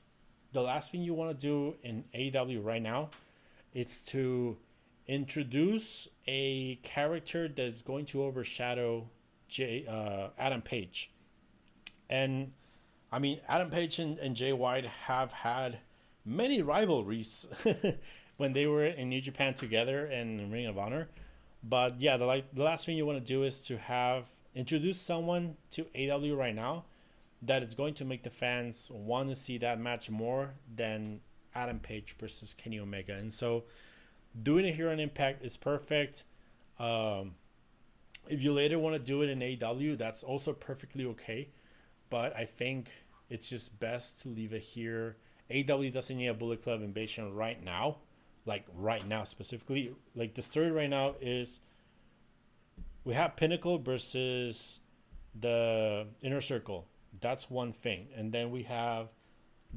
[0.52, 3.10] the last thing you want to do in AEW right now
[3.74, 4.58] is to
[5.08, 9.10] introduce a character that's going to overshadow
[9.48, 11.12] Jay, uh, Adam Page.
[12.10, 12.52] And
[13.12, 15.80] I mean, Adam Page and, and Jay White have had
[16.26, 17.48] many rivalries
[18.38, 21.10] when they were in New Japan together and Ring of Honor.
[21.64, 24.26] But yeah, the like the last thing you want to do is to have
[24.56, 26.86] introduce someone to AW right now
[27.42, 31.20] that is going to make the fans want to see that match more than
[31.56, 33.14] Adam Page versus Kenny Omega.
[33.14, 33.64] And so
[34.42, 36.24] doing it here on Impact is perfect.
[36.80, 37.36] Um,
[38.28, 41.50] if you later want to do it in AW, that's also perfectly okay.
[42.10, 42.92] But I think
[43.30, 45.18] it's just best to leave it here.
[45.54, 47.98] AW doesn't need a Bullet Club invasion right now,
[48.46, 49.94] like right now specifically.
[50.16, 51.62] Like the story right now is
[53.04, 54.80] we have Pinnacle versus
[55.40, 56.88] the Inner Circle.
[57.20, 58.08] That's one thing.
[58.16, 59.10] And then we have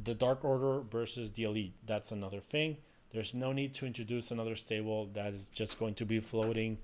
[0.01, 1.75] the Dark Order versus the Elite.
[1.85, 2.79] That's another thing.
[3.17, 6.77] There's no need to introduce another stable that is just going to be floating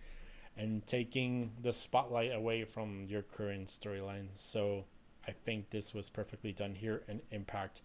[0.57, 4.29] and taking the spotlight away from your current storyline.
[4.35, 4.87] So
[5.29, 7.83] I think this was perfectly done here in Impact.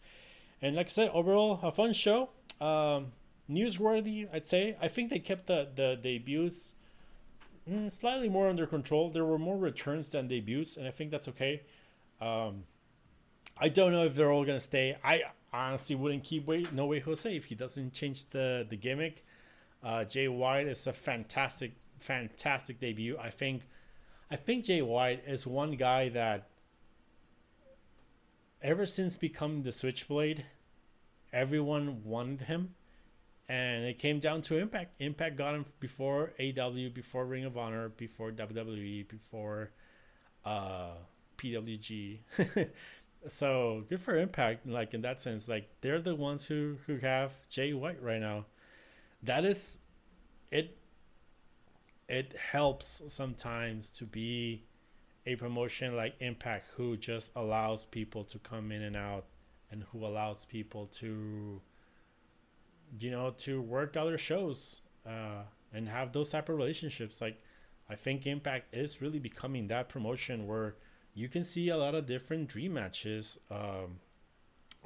[0.61, 2.29] And like I said, overall, a fun show.
[2.61, 3.07] Um,
[3.51, 4.77] newsworthy, I'd say.
[4.81, 6.75] I think they kept the, the debuts
[7.69, 9.09] mm, slightly more under control.
[9.09, 11.63] There were more returns than debuts, and I think that's okay.
[12.21, 12.63] Um,
[13.59, 14.95] I don't know if they're all gonna stay.
[15.03, 15.23] I
[15.53, 19.23] honestly wouldn't keep wait no way Jose if he doesn't change the the gimmick.
[19.83, 23.17] Uh, Jay White is a fantastic, fantastic debut.
[23.19, 23.63] I think,
[24.29, 26.49] I think Jay White is one guy that
[28.61, 30.45] ever since becoming the Switchblade,
[31.31, 32.73] everyone wanted him,
[33.47, 34.99] and it came down to Impact.
[34.99, 39.71] Impact got him before AW, before Ring of Honor, before WWE, before
[40.43, 40.93] uh,
[41.37, 42.19] PWG.
[43.25, 44.67] so good for Impact.
[44.67, 48.45] Like in that sense, like they're the ones who who have Jay White right now.
[49.23, 49.79] That is,
[50.51, 50.77] it.
[52.09, 54.63] It helps sometimes to be
[55.25, 59.25] a promotion like Impact, who just allows people to come in and out,
[59.69, 61.61] and who allows people to,
[62.97, 65.43] you know, to work other shows uh,
[65.73, 67.19] and have those type of relationships.
[67.19, 67.41] Like,
[67.89, 70.75] I think Impact is really becoming that promotion where
[71.17, 73.39] you can see a lot of different dream matches.
[73.49, 73.99] Um,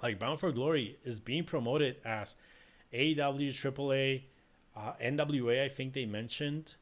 [0.02, 2.38] like Bound for Glory is being promoted as
[2.94, 4.24] AEW, AAA,
[4.76, 5.66] uh, NWA.
[5.66, 6.76] I think they mentioned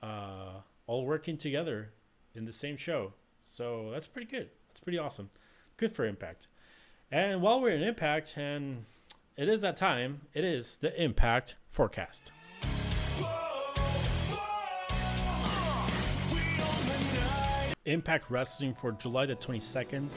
[0.00, 1.90] uh, all working together
[2.34, 3.12] in the same show.
[3.42, 4.50] So that's pretty good.
[4.68, 5.30] That's pretty awesome.
[5.76, 6.46] Good for Impact.
[7.10, 8.84] And while we're in Impact, and
[9.36, 12.30] it is that time, it is the Impact forecast.
[17.86, 20.08] Impact Wrestling for July the 22nd.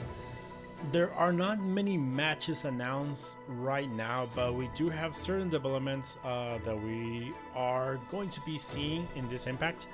[0.92, 6.58] There are not many matches announced right now, but we do have certain developments uh,
[6.64, 9.88] that we are going to be seeing in this Impact.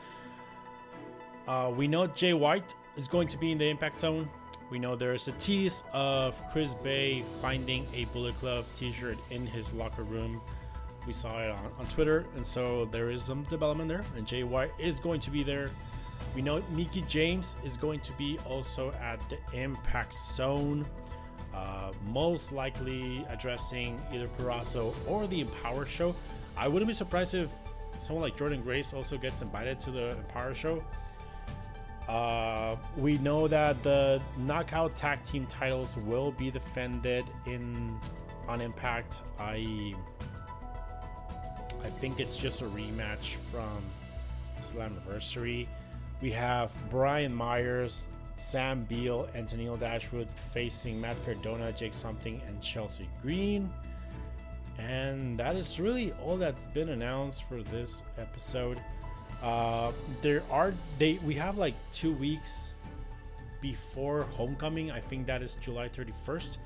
[1.48, 4.28] Uh, we know Jay White is going to be in the Impact Zone.
[4.70, 9.72] We know there's a tease of Chris Bey finding a Bullet Club t-shirt in his
[9.72, 10.40] locker room.
[11.06, 14.42] We saw it on, on Twitter, and so there is some development there, and Jay
[14.42, 15.70] White is going to be there.
[16.34, 20.84] We know Mickie James is going to be also at the Impact Zone,
[21.54, 26.14] uh, most likely addressing either Purrazzo or the Empower Show.
[26.56, 27.52] I wouldn't be surprised if
[27.96, 30.82] someone like Jordynne Grace also gets invited to the Empower Show.
[32.08, 37.98] Uh, we know that the knockout tag team titles will be defended in
[38.46, 39.22] on Impact.
[39.38, 39.94] I
[41.82, 43.82] I think it's just a rematch from
[44.62, 45.66] Slammiversary.
[46.24, 49.46] We have Brian Myers, Sam Beale, and
[49.78, 53.70] Dashwood facing Matt Cardona, Jake Something, and Chelsea Green.
[54.78, 58.80] And that is really all that's been announced for this episode.
[59.42, 62.72] Uh, there are they we have like two weeks
[63.60, 64.90] before homecoming.
[64.90, 66.56] I think that is July 31st.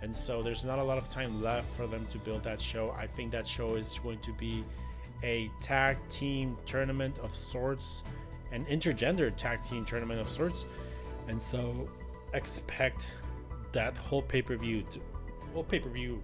[0.00, 2.94] And so there's not a lot of time left for them to build that show.
[2.96, 4.62] I think that show is going to be
[5.24, 8.04] a tag team tournament of sorts,
[8.52, 10.64] an intergender tag team tournament of sorts.
[11.28, 11.88] And so
[12.32, 13.08] expect
[13.72, 15.00] that whole pay-per-view to
[15.52, 16.22] whole pay-per-view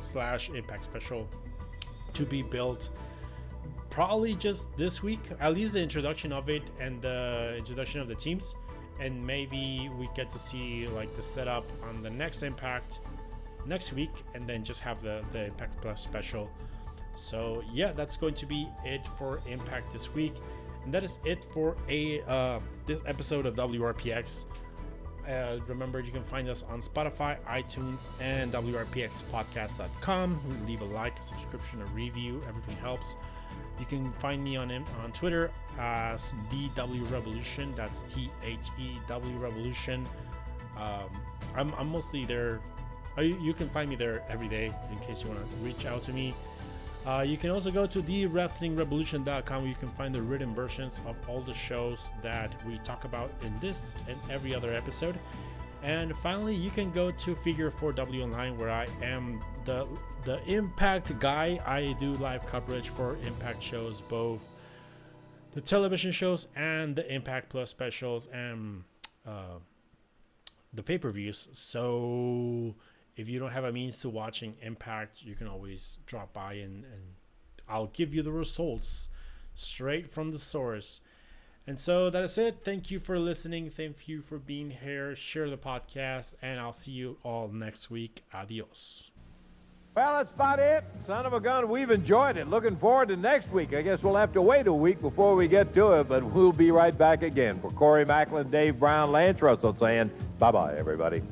[0.00, 1.26] slash impact special
[2.14, 2.90] to be built
[3.90, 8.14] probably just this week, at least the introduction of it and the introduction of the
[8.14, 8.54] teams,
[9.00, 13.00] and maybe we get to see like the setup on the next Impact
[13.64, 16.50] next week, and then just have the the Impact Plus special.
[17.16, 20.34] So yeah, that's going to be it for Impact this week,
[20.86, 24.46] and that is it for a uh, this episode of WRPX.
[25.28, 30.40] Uh, remember, you can find us on Spotify, iTunes, and WRPXpodcast.com.
[30.68, 32.40] Leave a like, a subscription, a review.
[32.48, 33.16] Everything helps.
[33.80, 37.74] You can find me on on Twitter as DW Revolution.
[37.74, 40.06] That's T H E W Revolution.
[40.78, 41.10] Um,
[41.56, 42.60] I'm, I'm mostly there.
[43.18, 46.04] Uh, you can find me there every day in case you want to reach out
[46.04, 46.32] to me.
[47.06, 51.14] Uh, you can also go to thewrestlingrevolution.com where you can find the written versions of
[51.28, 55.14] all the shows that we talk about in this and every other episode.
[55.84, 59.86] And finally, you can go to Figure 4W Online where I am the
[60.24, 61.60] the Impact guy.
[61.64, 64.50] I do live coverage for Impact shows, both
[65.52, 68.82] the television shows and the Impact Plus specials and
[69.24, 69.60] uh,
[70.72, 71.48] the pay per views.
[71.52, 72.74] So
[73.16, 76.84] if you don't have a means to watching Impact, you can always drop by and,
[76.84, 77.02] and
[77.68, 79.08] I'll give you the results
[79.54, 81.00] straight from the source.
[81.66, 82.58] And so that is it.
[82.62, 83.70] Thank you for listening.
[83.70, 85.16] Thank you for being here.
[85.16, 88.22] Share the podcast, and I'll see you all next week.
[88.32, 89.10] Adios.
[89.96, 90.84] Well, that's about it.
[91.06, 92.48] Son of a gun, we've enjoyed it.
[92.48, 93.74] Looking forward to next week.
[93.74, 96.52] I guess we'll have to wait a week before we get to it, but we'll
[96.52, 97.58] be right back again.
[97.60, 101.22] For Corey Macklin, Dave Brown, Lance Russell saying bye bye, everybody.